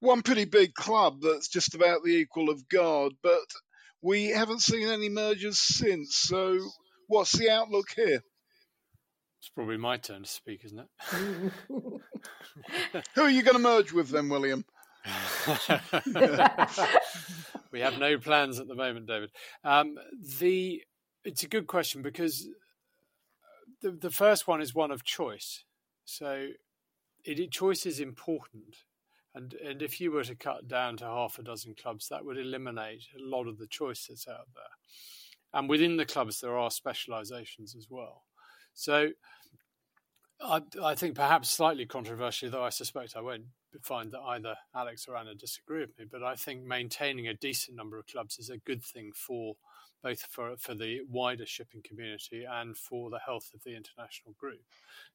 one 0.00 0.22
pretty 0.22 0.44
big 0.44 0.74
club 0.74 1.20
that's 1.20 1.48
just 1.48 1.74
about 1.74 2.02
the 2.02 2.12
equal 2.12 2.48
of 2.48 2.68
Gard, 2.68 3.12
but 3.22 3.44
we 4.02 4.28
haven't 4.28 4.62
seen 4.62 4.88
any 4.88 5.08
mergers 5.08 5.58
since. 5.58 6.16
So, 6.16 6.58
what's 7.06 7.32
the 7.32 7.50
outlook 7.50 7.88
here? 7.94 8.22
It's 9.40 9.48
probably 9.54 9.78
my 9.78 9.96
turn 9.96 10.22
to 10.22 10.28
speak, 10.28 10.64
isn't 10.64 10.78
it? 10.80 10.88
Who 13.14 13.22
are 13.22 13.30
you 13.30 13.42
going 13.42 13.56
to 13.56 13.62
merge 13.62 13.92
with 13.92 14.10
then, 14.10 14.28
William? 14.28 14.64
we 17.72 17.80
have 17.80 17.98
no 17.98 18.18
plans 18.18 18.60
at 18.60 18.68
the 18.68 18.74
moment, 18.74 19.06
David. 19.06 19.30
Um, 19.64 19.94
the 20.38 20.82
it's 21.24 21.42
a 21.42 21.48
good 21.48 21.66
question 21.66 22.02
because 22.02 22.46
the 23.80 23.92
the 23.92 24.10
first 24.10 24.46
one 24.46 24.60
is 24.60 24.74
one 24.74 24.90
of 24.90 25.04
choice. 25.04 25.64
So, 26.04 26.48
it, 27.24 27.50
choice 27.50 27.86
is 27.86 27.98
important, 27.98 28.76
And 29.34 29.54
and 29.54 29.82
if 29.82 30.00
you 30.00 30.10
were 30.10 30.24
to 30.24 30.34
cut 30.34 30.66
down 30.66 30.96
to 30.98 31.04
half 31.04 31.38
a 31.38 31.42
dozen 31.42 31.74
clubs, 31.80 32.08
that 32.08 32.24
would 32.24 32.38
eliminate 32.38 33.04
a 33.16 33.22
lot 33.22 33.46
of 33.46 33.58
the 33.58 33.66
choices 33.68 34.26
out 34.28 34.48
there. 34.54 34.64
And 35.52 35.68
within 35.68 35.96
the 35.96 36.06
clubs, 36.06 36.40
there 36.40 36.56
are 36.56 36.70
specializations 36.70 37.74
as 37.76 37.86
well. 37.90 38.24
So 38.74 39.10
I, 40.40 40.62
I 40.82 40.94
think 40.94 41.16
perhaps 41.16 41.50
slightly 41.50 41.86
controversially, 41.86 42.50
though 42.50 42.64
I 42.64 42.70
suspect 42.70 43.14
I 43.16 43.20
won't 43.20 43.44
find 43.82 44.10
that 44.12 44.20
either 44.20 44.54
Alex 44.74 45.06
or 45.06 45.16
Anna 45.16 45.34
disagree 45.34 45.80
with 45.80 45.98
me, 45.98 46.06
but 46.10 46.22
I 46.22 46.34
think 46.34 46.64
maintaining 46.64 47.28
a 47.28 47.34
decent 47.34 47.76
number 47.76 47.98
of 47.98 48.06
clubs 48.06 48.38
is 48.38 48.50
a 48.50 48.58
good 48.58 48.82
thing 48.82 49.12
for 49.14 49.54
both 50.02 50.22
for, 50.22 50.56
for 50.58 50.74
the 50.74 51.00
wider 51.08 51.46
shipping 51.46 51.82
community 51.82 52.44
and 52.50 52.76
for 52.76 53.10
the 53.10 53.18
health 53.18 53.50
of 53.54 53.62
the 53.64 53.76
international 53.76 54.34
group. 54.38 54.62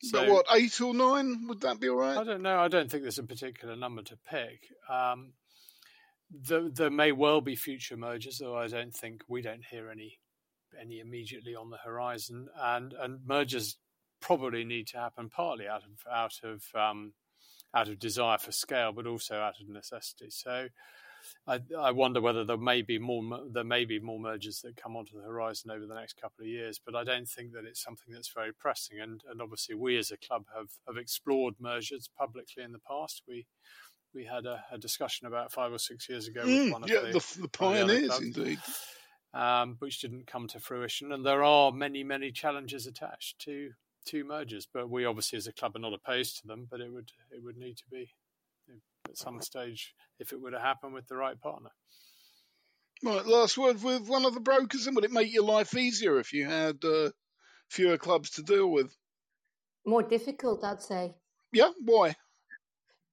So, 0.01 0.19
but 0.21 0.29
what, 0.29 0.45
eight 0.53 0.79
or 0.81 0.93
nine? 0.93 1.47
Would 1.47 1.61
that 1.61 1.79
be 1.79 1.89
all 1.89 1.97
right? 1.97 2.17
I 2.17 2.23
don't 2.23 2.41
know. 2.41 2.59
I 2.59 2.67
don't 2.67 2.89
think 2.89 3.03
there's 3.03 3.17
a 3.17 3.23
particular 3.23 3.75
number 3.75 4.03
to 4.03 4.17
pick. 4.29 4.67
Um, 4.89 5.33
there, 6.29 6.69
there 6.69 6.89
may 6.89 7.11
well 7.11 7.41
be 7.41 7.55
future 7.55 7.97
mergers, 7.97 8.39
though 8.39 8.57
I 8.57 8.67
don't 8.67 8.93
think 8.93 9.23
we 9.27 9.41
don't 9.41 9.65
hear 9.65 9.89
any 9.89 10.19
any 10.79 10.99
immediately 10.99 11.55
on 11.55 11.69
the 11.69 11.77
horizon. 11.77 12.47
And 12.59 12.93
and 12.93 13.19
mergers 13.25 13.77
probably 14.19 14.65
need 14.65 14.87
to 14.87 14.97
happen 14.97 15.29
partly 15.29 15.67
out 15.67 15.83
of 15.83 16.11
out 16.11 16.39
of 16.43 16.63
um, 16.79 17.13
out 17.73 17.87
of 17.87 17.99
desire 17.99 18.37
for 18.37 18.51
scale, 18.51 18.91
but 18.91 19.07
also 19.07 19.35
out 19.35 19.59
of 19.61 19.69
necessity. 19.69 20.29
So. 20.29 20.67
I, 21.47 21.59
I, 21.77 21.91
wonder 21.91 22.21
whether 22.21 22.43
there 22.43 22.57
may 22.57 22.81
be 22.81 22.99
more 22.99 23.23
there 23.51 23.63
may 23.63 23.85
be 23.85 23.99
more 23.99 24.19
mergers 24.19 24.61
that 24.61 24.75
come 24.75 24.95
onto 24.95 25.17
the 25.17 25.25
horizon 25.25 25.71
over 25.71 25.85
the 25.85 25.95
next 25.95 26.19
couple 26.19 26.43
of 26.43 26.47
years, 26.47 26.79
but 26.83 26.95
I 26.95 27.03
don't 27.03 27.27
think 27.27 27.53
that 27.53 27.65
it's 27.65 27.83
something 27.83 28.13
that's 28.13 28.31
very 28.33 28.53
pressing. 28.53 28.99
And, 28.99 29.21
and 29.29 29.41
obviously, 29.41 29.75
we 29.75 29.97
as 29.97 30.11
a 30.11 30.17
club 30.17 30.45
have, 30.55 30.69
have 30.87 30.97
explored 30.97 31.55
mergers 31.59 32.09
publicly 32.17 32.63
in 32.63 32.71
the 32.71 32.79
past. 32.79 33.23
We 33.27 33.45
we 34.13 34.25
had 34.25 34.45
a, 34.45 34.63
a 34.71 34.77
discussion 34.77 35.27
about 35.27 35.51
five 35.51 35.73
or 35.73 35.77
six 35.77 36.07
years 36.07 36.27
ago 36.27 36.41
with 36.41 36.49
mm, 36.49 36.71
one 36.71 36.83
of 36.83 36.89
yeah, 36.89 37.01
the, 37.01 37.11
the, 37.11 37.41
the 37.41 37.47
pioneers, 37.49 38.17
indeed 38.19 38.59
um, 39.35 39.75
which 39.79 39.99
didn't 39.99 40.25
come 40.25 40.47
to 40.47 40.59
fruition. 40.59 41.11
And 41.11 41.25
there 41.25 41.43
are 41.43 41.71
many, 41.71 42.03
many 42.03 42.31
challenges 42.31 42.87
attached 42.87 43.39
to 43.39 43.71
to 44.07 44.23
mergers. 44.23 44.67
But 44.71 44.89
we 44.89 45.05
obviously, 45.05 45.37
as 45.37 45.47
a 45.47 45.53
club, 45.53 45.75
are 45.75 45.79
not 45.79 45.93
opposed 45.93 46.39
to 46.39 46.47
them. 46.47 46.67
But 46.71 46.79
it 46.79 46.91
would 46.91 47.11
it 47.31 47.43
would 47.43 47.57
need 47.57 47.77
to 47.77 47.83
be 47.91 48.09
at 49.09 49.17
some 49.17 49.41
stage 49.41 49.93
if 50.19 50.33
it 50.33 50.41
were 50.41 50.51
to 50.51 50.59
happen 50.59 50.93
with 50.93 51.07
the 51.07 51.15
right 51.15 51.39
partner. 51.39 51.69
Right, 53.03 53.25
last 53.25 53.57
word 53.57 53.83
with 53.83 54.07
one 54.07 54.25
of 54.25 54.33
the 54.33 54.39
brokers, 54.39 54.87
and 54.87 54.95
would 54.95 55.05
it 55.05 55.11
make 55.11 55.33
your 55.33 55.43
life 55.43 55.75
easier 55.75 56.17
if 56.17 56.33
you 56.33 56.45
had 56.45 56.83
uh, 56.83 57.09
fewer 57.69 57.97
clubs 57.97 58.31
to 58.31 58.43
deal 58.43 58.71
with? 58.71 58.95
More 59.85 60.03
difficult, 60.03 60.63
I'd 60.63 60.81
say. 60.81 61.13
Yeah, 61.51 61.69
why? 61.83 62.15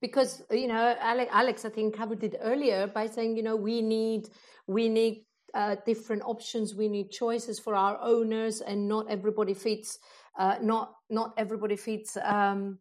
Because 0.00 0.42
you 0.50 0.68
know, 0.68 0.96
Alex, 1.00 1.64
I 1.64 1.68
think 1.68 1.96
covered 1.96 2.24
it 2.24 2.36
earlier 2.40 2.86
by 2.86 3.06
saying, 3.06 3.36
you 3.36 3.42
know, 3.42 3.56
we 3.56 3.82
need 3.82 4.28
we 4.66 4.88
need 4.88 5.24
uh, 5.54 5.76
different 5.84 6.22
options. 6.22 6.74
We 6.74 6.88
need 6.88 7.10
choices 7.10 7.58
for 7.58 7.74
our 7.74 7.98
owners, 8.00 8.60
and 8.60 8.88
not 8.88 9.10
everybody 9.10 9.54
fits. 9.54 9.98
Uh, 10.38 10.56
not 10.62 10.94
not 11.10 11.34
everybody 11.36 11.76
fits. 11.76 12.16
Um, 12.16 12.78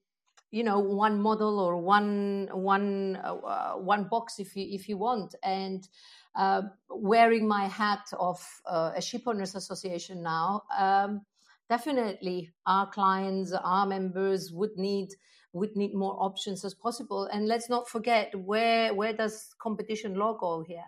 you 0.52 0.64
know, 0.64 0.80
one 0.80 1.22
model 1.22 1.60
or 1.60 1.78
one 1.78 2.50
one 2.52 3.16
uh, 3.16 3.74
one 3.74 4.06
box, 4.06 4.40
if 4.40 4.56
you 4.56 4.68
if 4.70 4.88
you 4.88 4.98
want. 4.98 5.36
And 5.44 5.88
uh, 6.36 6.64
wearing 6.90 7.48
my 7.48 7.68
hat 7.68 8.08
of 8.20 8.46
uh, 8.66 8.92
a 8.96 9.02
ship 9.02 9.24
owners 9.26 9.56
association 9.56 10.22
now, 10.22 10.64
um, 10.78 11.22
definitely 11.70 12.52
our 12.66 12.88
clients, 12.88 13.54
our 13.54 13.86
members 13.86 14.52
would 14.52 14.78
need 14.78 15.10
would 15.54 15.76
need 15.76 15.94
more 15.94 16.16
options 16.20 16.64
as 16.64 16.74
possible. 16.74 17.26
And 17.26 17.48
let's 17.48 17.70
not 17.70 17.90
forget 17.90 18.34
where 18.36 18.94
where 18.94 19.14
does 19.14 19.56
competition 19.60 20.16
law 20.16 20.38
go 20.38 20.64
here? 20.68 20.86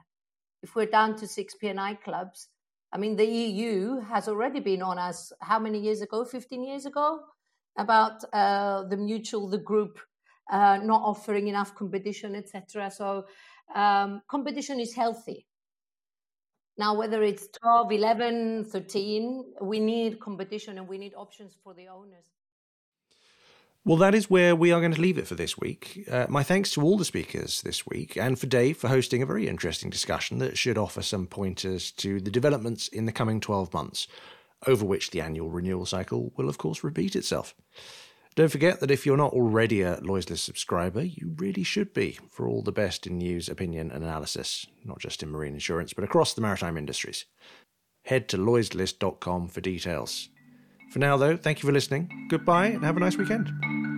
if 0.64 0.76
we're 0.76 0.88
down 0.88 1.16
to 1.18 1.28
six 1.28 1.54
P&I 1.54 1.94
clubs, 1.96 2.48
I 2.92 2.98
mean, 2.98 3.16
the 3.18 3.26
EU 3.26 4.00
has 4.00 4.28
already 4.28 4.62
been 4.62 4.82
on 4.82 4.98
us 4.98 5.34
how 5.42 5.60
many 5.60 5.80
years 5.80 6.02
ago? 6.02 6.24
15 6.24 6.64
years 6.64 6.86
ago? 6.86 7.20
About 7.78 8.24
uh, 8.34 8.84
the 8.84 8.98
mutual, 8.98 9.48
the 9.48 9.58
group 9.58 10.00
uh, 10.52 10.78
not 10.84 11.02
offering 11.04 11.48
enough 11.48 11.74
competition, 11.76 12.36
etc. 12.36 12.92
So 12.92 13.26
um, 13.74 14.22
competition 14.28 14.80
is 14.80 14.94
healthy. 14.94 15.48
Now, 16.78 16.96
whether 16.96 17.22
it's 17.22 17.48
12, 17.62 17.92
11, 17.92 18.66
13, 18.66 19.54
we 19.62 19.80
need 19.80 20.20
competition 20.20 20.78
and 20.78 20.88
we 20.88 20.98
need 20.98 21.14
options 21.16 21.56
for 21.64 21.74
the 21.74 21.88
owners. 21.88 22.26
Well, 23.86 23.98
that 23.98 24.16
is 24.16 24.30
where 24.30 24.56
we 24.56 24.72
are 24.72 24.80
going 24.80 24.94
to 24.94 25.02
leave 25.02 25.18
it 25.18 25.28
for 25.28 25.36
this 25.36 25.58
week. 25.58 26.08
Uh, 26.10 26.26
my 26.30 26.42
thanks 26.42 26.72
to 26.72 26.82
all 26.82 26.98
the 26.98 27.04
speakers 27.04 27.62
this 27.64 27.86
week 27.86 28.16
and 28.16 28.40
for 28.40 28.48
Dave 28.48 28.78
for 28.78 28.88
hosting 28.88 29.22
a 29.22 29.26
very 29.26 29.48
interesting 29.48 29.90
discussion 29.90 30.38
that 30.40 30.58
should 30.58 30.78
offer 30.78 31.02
some 31.02 31.28
pointers 31.28 31.92
to 31.92 32.22
the 32.22 32.32
developments 32.32 32.88
in 32.88 33.06
the 33.06 33.12
coming 33.12 33.42
12 33.42 33.74
months, 33.74 34.08
over 34.68 34.86
which 34.86 35.12
the 35.12 35.22
annual 35.22 35.50
renewal 35.50 35.86
cycle 35.86 36.32
will, 36.36 36.50
of 36.50 36.58
course, 36.58 36.84
repeat 36.84 37.16
itself. 37.16 37.56
Don't 38.36 38.52
forget 38.52 38.80
that 38.80 38.90
if 38.90 39.06
you're 39.06 39.16
not 39.16 39.34
already 39.34 39.82
a 39.82 40.00
Lloyd's 40.02 40.30
List 40.30 40.44
subscriber, 40.44 41.04
you 41.04 41.36
really 41.38 41.64
should 41.64 41.94
be 41.94 42.18
for 42.30 42.48
all 42.48 42.64
the 42.64 42.72
best 42.72 43.06
in 43.06 43.20
news, 43.20 43.48
opinion, 43.48 43.92
and 43.92 44.04
analysis, 44.04 44.66
not 44.84 45.00
just 45.00 45.22
in 45.22 45.30
marine 45.30 45.54
insurance, 45.54 45.94
but 45.94 46.04
across 46.04 46.34
the 46.34 46.42
maritime 46.42 46.78
industries. 46.78 47.26
Head 48.06 48.28
to 48.30 48.38
lloydslist.com 48.38 49.50
for 49.50 49.62
details. 49.62 50.30
For 50.92 51.00
now, 51.00 51.16
though, 51.16 51.38
thank 51.38 51.62
you 51.62 51.68
for 51.68 51.74
listening. 51.74 52.28
Goodbye 52.30 52.68
and 52.68 52.84
have 52.84 52.98
a 52.98 53.00
nice 53.00 53.18
weekend. 53.18 53.93